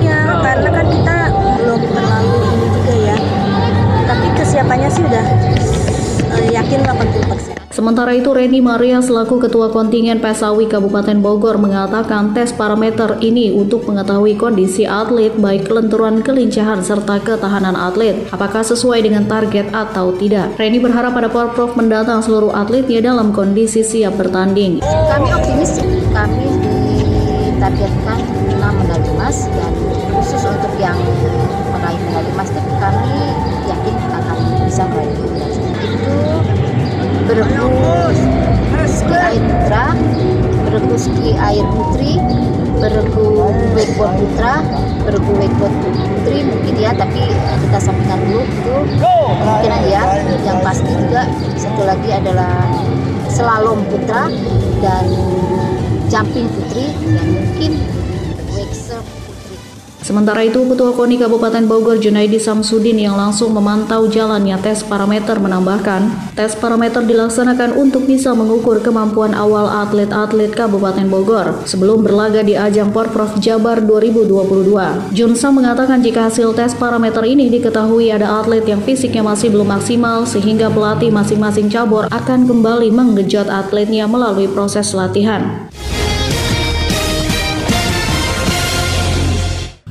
Sementara 7.96 8.20
itu, 8.20 8.36
Reni 8.36 8.60
Maria 8.60 9.00
selaku 9.00 9.48
Ketua 9.48 9.72
Kontingen 9.72 10.20
Pesawi 10.20 10.68
Kabupaten 10.68 11.16
Bogor 11.24 11.56
mengatakan 11.56 12.36
tes 12.36 12.52
parameter 12.52 13.16
ini 13.24 13.56
untuk 13.56 13.88
mengetahui 13.88 14.36
kondisi 14.36 14.84
atlet 14.84 15.32
baik 15.40 15.72
kelenturan 15.72 16.20
kelincahan 16.20 16.84
serta 16.84 17.24
ketahanan 17.24 17.72
atlet, 17.72 18.20
apakah 18.36 18.68
sesuai 18.68 19.00
dengan 19.00 19.24
target 19.32 19.72
atau 19.72 20.12
tidak. 20.12 20.60
Reni 20.60 20.84
berharap 20.84 21.16
pada 21.16 21.32
Porprov 21.32 21.80
mendatang 21.80 22.20
seluruh 22.20 22.52
atletnya 22.52 23.00
dalam 23.00 23.32
kondisi 23.32 23.80
siap 23.80 24.20
bertanding. 24.20 24.84
Kami 24.84 25.32
optimis, 25.32 25.80
kami 26.12 26.52
ditargetkan 27.48 28.20
6 28.52 28.60
medali 28.60 29.08
emas 29.16 29.48
dan 29.56 29.72
khusus 30.12 30.44
untuk 30.44 30.76
yang 30.84 31.00
ski 39.06 39.18
air 39.22 39.42
putra 39.44 39.86
air 41.38 41.66
putri 41.76 42.12
beregu 42.80 43.26
wakeboard 43.76 44.14
putra 44.20 44.54
beregu 45.06 45.32
wakeboard 45.38 45.76
putri 45.84 46.38
mungkin 46.44 46.76
ya 46.80 46.92
tapi 46.96 47.22
kita 47.36 47.78
sampingkan 47.80 48.20
dulu 48.26 48.42
itu 48.44 48.76
kemungkinan 49.30 49.82
ya 49.88 50.04
yang 50.44 50.60
pasti 50.66 50.92
juga 50.92 51.30
satu 51.56 51.82
lagi 51.86 52.10
adalah 52.12 52.66
slalom 53.30 53.80
putra 53.92 54.32
dan 54.82 55.06
jumping 56.10 56.48
putri 56.56 56.94
dan 57.14 57.26
mungkin 57.30 57.72
Sementara 60.06 60.46
itu, 60.46 60.62
Ketua 60.70 60.94
KONI 60.94 61.18
Kabupaten 61.18 61.66
Bogor 61.66 61.98
Junaidi 61.98 62.38
Samsudin 62.38 62.94
yang 62.94 63.18
langsung 63.18 63.50
memantau 63.58 64.06
jalannya 64.06 64.54
tes 64.62 64.86
parameter 64.86 65.42
menambahkan, 65.42 66.30
tes 66.38 66.54
parameter 66.54 67.02
dilaksanakan 67.02 67.74
untuk 67.74 68.06
bisa 68.06 68.30
mengukur 68.38 68.86
kemampuan 68.86 69.34
awal 69.34 69.66
atlet-atlet 69.66 70.54
Kabupaten 70.54 71.10
Bogor 71.10 71.66
sebelum 71.66 72.06
berlaga 72.06 72.46
di 72.46 72.54
ajang 72.54 72.94
Porprov 72.94 73.42
Jabar 73.42 73.82
2022. 73.82 75.10
Junsa 75.10 75.50
mengatakan 75.50 76.06
jika 76.06 76.30
hasil 76.30 76.54
tes 76.54 76.78
parameter 76.78 77.26
ini 77.26 77.50
diketahui 77.50 78.14
ada 78.14 78.46
atlet 78.46 78.62
yang 78.62 78.86
fisiknya 78.86 79.26
masih 79.26 79.50
belum 79.50 79.74
maksimal 79.74 80.30
sehingga 80.30 80.70
pelatih 80.70 81.10
masing-masing 81.10 81.66
cabur 81.66 82.06
akan 82.14 82.46
kembali 82.46 82.94
mengejot 82.94 83.50
atletnya 83.50 84.06
melalui 84.06 84.46
proses 84.46 84.94
latihan. 84.94 85.65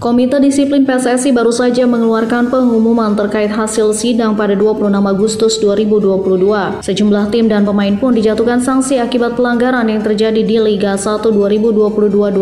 Komite 0.04 0.36
Disiplin 0.36 0.84
PSSI 0.84 1.32
baru 1.32 1.48
saja 1.48 1.88
mengeluarkan 1.88 2.52
pengumuman 2.52 3.16
terkait 3.16 3.48
hasil 3.48 3.96
sidang 3.96 4.36
pada 4.36 4.52
26 4.52 4.92
Agustus 5.00 5.56
2022. 5.64 6.84
Sejumlah 6.84 7.32
tim 7.32 7.48
dan 7.48 7.64
pemain 7.64 7.96
pun 7.96 8.12
dijatuhkan 8.12 8.60
sanksi 8.60 9.00
akibat 9.00 9.32
pelanggaran 9.32 9.88
yang 9.88 10.04
terjadi 10.04 10.44
di 10.44 10.60
Liga 10.60 11.00
1 11.00 11.24
2022-2023 11.24 12.36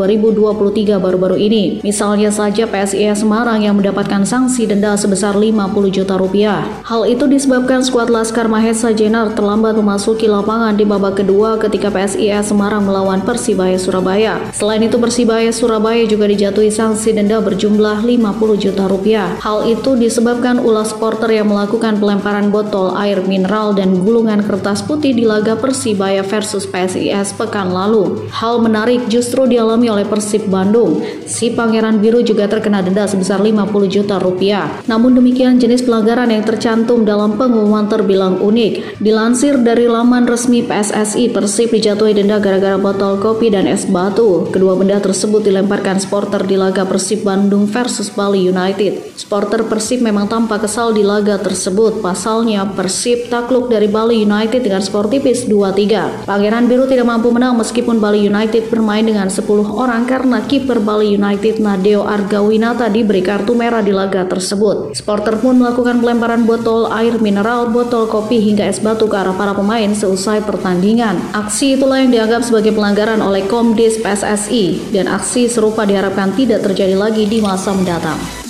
baru-baru 0.98 1.38
ini. 1.38 1.78
Misalnya 1.86 2.34
saja 2.34 2.66
PSIS 2.66 3.22
Semarang 3.22 3.62
yang 3.62 3.78
mendapatkan 3.78 4.26
sanksi 4.26 4.66
denda 4.66 4.98
sebesar 4.98 5.38
50 5.38 5.62
juta 5.94 6.18
rupiah. 6.18 6.66
Hal 6.82 7.06
itu 7.06 7.30
disebabkan 7.30 7.86
skuad 7.86 8.10
Laskar 8.10 8.50
Mahesa 8.50 8.90
Jenar 8.90 9.38
terlambat 9.38 9.78
memasuki 9.78 10.26
lapangan 10.26 10.74
di 10.74 10.82
babak 10.82 11.22
kedua 11.22 11.62
ketika 11.62 11.94
PSIS 11.94 12.50
Semarang 12.50 12.82
melawan 12.82 13.22
Persibaya 13.22 13.78
Surabaya. 13.78 14.50
Selain 14.50 14.82
itu 14.82 14.98
Persibaya 14.98 15.54
Surabaya 15.54 16.02
juga 16.10 16.26
dijatuhi 16.26 16.74
sanksi 16.74 17.14
denda 17.14 17.51
berjumlah 17.52 18.00
50 18.00 18.64
juta 18.64 18.88
rupiah. 18.88 19.36
Hal 19.44 19.68
itu 19.68 19.92
disebabkan 19.92 20.56
ulah 20.56 20.88
supporter 20.88 21.28
yang 21.36 21.52
melakukan 21.52 22.00
pelemparan 22.00 22.48
botol 22.48 22.96
air 22.96 23.20
mineral 23.28 23.76
dan 23.76 24.00
gulungan 24.00 24.40
kertas 24.40 24.80
putih 24.80 25.12
di 25.12 25.28
laga 25.28 25.52
Persibaya 25.52 26.24
versus 26.24 26.64
PSIS 26.64 27.36
pekan 27.36 27.68
lalu. 27.68 28.24
Hal 28.32 28.64
menarik 28.64 29.04
justru 29.12 29.44
dialami 29.44 29.92
oleh 29.92 30.08
Persib 30.08 30.48
Bandung. 30.48 31.04
Si 31.28 31.52
Pangeran 31.52 32.00
Biru 32.00 32.24
juga 32.24 32.48
terkena 32.48 32.80
denda 32.80 33.04
sebesar 33.04 33.44
50 33.44 33.68
juta 33.92 34.16
rupiah. 34.16 34.72
Namun 34.88 35.12
demikian 35.12 35.60
jenis 35.60 35.84
pelanggaran 35.84 36.32
yang 36.32 36.48
tercantum 36.48 37.04
dalam 37.04 37.36
pengumuman 37.36 37.84
terbilang 37.84 38.40
unik. 38.40 38.96
Dilansir 38.96 39.60
dari 39.60 39.84
laman 39.92 40.24
resmi 40.24 40.64
PSSI, 40.64 41.28
Persib 41.28 41.68
dijatuhi 41.76 42.16
denda 42.16 42.40
gara-gara 42.40 42.80
botol 42.80 43.20
kopi 43.20 43.52
dan 43.52 43.68
es 43.68 43.84
batu. 43.84 44.48
Kedua 44.48 44.72
benda 44.72 44.96
tersebut 44.96 45.44
dilemparkan 45.44 46.00
supporter 46.00 46.48
di 46.48 46.56
laga 46.56 46.88
Persib 46.88 47.28
Bandung 47.28 47.41
Bandung 47.42 47.66
versus 47.66 48.06
Bali 48.06 48.46
United. 48.46 49.18
Supporter 49.18 49.66
Persib 49.66 49.98
memang 49.98 50.30
tampak 50.30 50.62
kesal 50.62 50.94
di 50.94 51.02
laga 51.02 51.42
tersebut. 51.42 51.98
Pasalnya 51.98 52.62
Persib 52.70 53.26
takluk 53.26 53.66
dari 53.66 53.90
Bali 53.90 54.22
United 54.22 54.62
dengan 54.62 54.78
skor 54.78 55.10
tipis 55.10 55.50
2-3. 55.50 56.22
Pangeran 56.22 56.70
Biru 56.70 56.86
tidak 56.86 57.10
mampu 57.10 57.34
menang 57.34 57.58
meskipun 57.58 57.98
Bali 57.98 58.30
United 58.30 58.70
bermain 58.70 59.02
dengan 59.02 59.26
10 59.26 59.42
orang 59.74 60.06
karena 60.06 60.38
kiper 60.46 60.78
Bali 60.78 61.18
United 61.18 61.58
Nadeo 61.58 62.06
Argawinata 62.06 62.86
diberi 62.86 63.26
kartu 63.26 63.58
merah 63.58 63.82
di 63.82 63.90
laga 63.90 64.22
tersebut. 64.22 64.94
Supporter 64.94 65.34
pun 65.42 65.58
melakukan 65.58 65.98
pelemparan 65.98 66.46
botol 66.46 66.94
air 66.94 67.18
mineral, 67.18 67.74
botol 67.74 68.06
kopi 68.06 68.38
hingga 68.38 68.70
es 68.70 68.78
batu 68.78 69.10
ke 69.10 69.18
arah 69.18 69.34
para 69.34 69.50
pemain 69.50 69.90
seusai 69.90 70.46
pertandingan. 70.46 71.18
Aksi 71.34 71.74
itulah 71.74 72.06
yang 72.06 72.14
dianggap 72.14 72.46
sebagai 72.46 72.70
pelanggaran 72.70 73.18
oleh 73.18 73.50
Komdis 73.50 73.98
PSSI 73.98 74.94
dan 74.94 75.10
aksi 75.10 75.50
serupa 75.50 75.82
diharapkan 75.82 76.30
tidak 76.38 76.62
terjadi 76.62 76.94
lagi 76.94 77.21
di 77.26 77.38
masa 77.42 77.74
mendatang. 77.74 78.42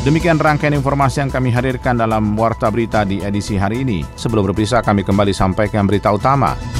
Demikian 0.00 0.40
rangkaian 0.40 0.72
informasi 0.72 1.20
yang 1.20 1.28
kami 1.28 1.52
hadirkan 1.52 1.92
dalam 1.92 2.32
Warta 2.32 2.72
Berita 2.72 3.04
di 3.04 3.20
edisi 3.20 3.60
hari 3.60 3.84
ini. 3.84 4.00
Sebelum 4.16 4.48
berpisah, 4.48 4.80
kami 4.80 5.04
kembali 5.04 5.36
sampaikan 5.36 5.84
berita 5.84 6.08
utama. 6.08 6.79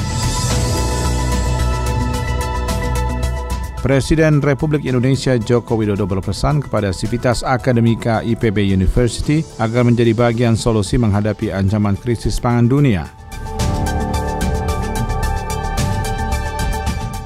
Presiden 3.81 4.45
Republik 4.45 4.85
Indonesia 4.85 5.41
Joko 5.41 5.73
Widodo 5.73 6.05
berpesan 6.05 6.61
kepada 6.61 6.93
Sivitas 6.93 7.41
Akademika 7.41 8.21
IPB 8.21 8.61
University 8.77 9.41
agar 9.57 9.81
menjadi 9.81 10.13
bagian 10.13 10.53
solusi 10.53 11.01
menghadapi 11.01 11.49
ancaman 11.49 11.97
krisis 11.97 12.37
pangan 12.37 12.69
dunia. 12.69 13.09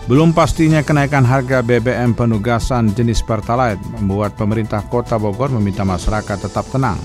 Belum 0.08 0.32
pastinya 0.32 0.80
kenaikan 0.80 1.28
harga 1.28 1.60
BBM 1.60 2.16
penugasan 2.16 2.88
jenis 2.96 3.20
Pertalite 3.20 3.84
membuat 4.00 4.40
pemerintah 4.40 4.80
kota 4.88 5.20
Bogor 5.20 5.52
meminta 5.52 5.84
masyarakat 5.84 6.40
tetap 6.40 6.64
tenang. 6.72 6.96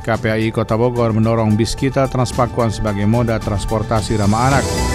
KPAI 0.00 0.48
Kota 0.48 0.80
Bogor 0.80 1.12
mendorong 1.12 1.60
bis 1.60 1.76
kita 1.76 2.08
Transpakuan 2.08 2.72
sebagai 2.72 3.04
moda 3.04 3.36
transportasi 3.36 4.16
ramah 4.16 4.48
anak. 4.48 4.91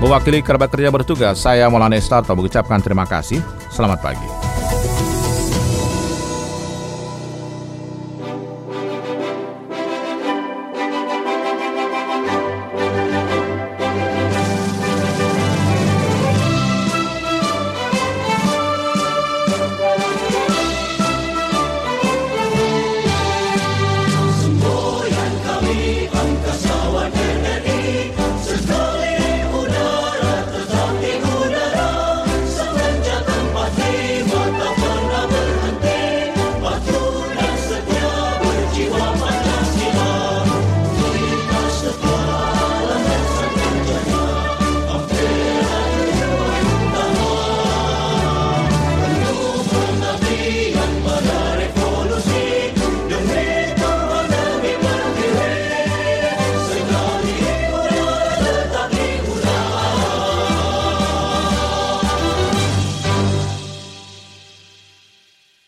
Mewakili 0.00 0.40
kerabat 0.40 0.72
kerja 0.72 0.88
bertugas, 0.88 1.44
saya 1.44 1.68
Maulana 1.68 2.00
Estarto 2.00 2.32
mengucapkan 2.32 2.80
terima 2.80 3.04
kasih. 3.04 3.44
Selamat 3.68 4.00
pagi. 4.00 4.49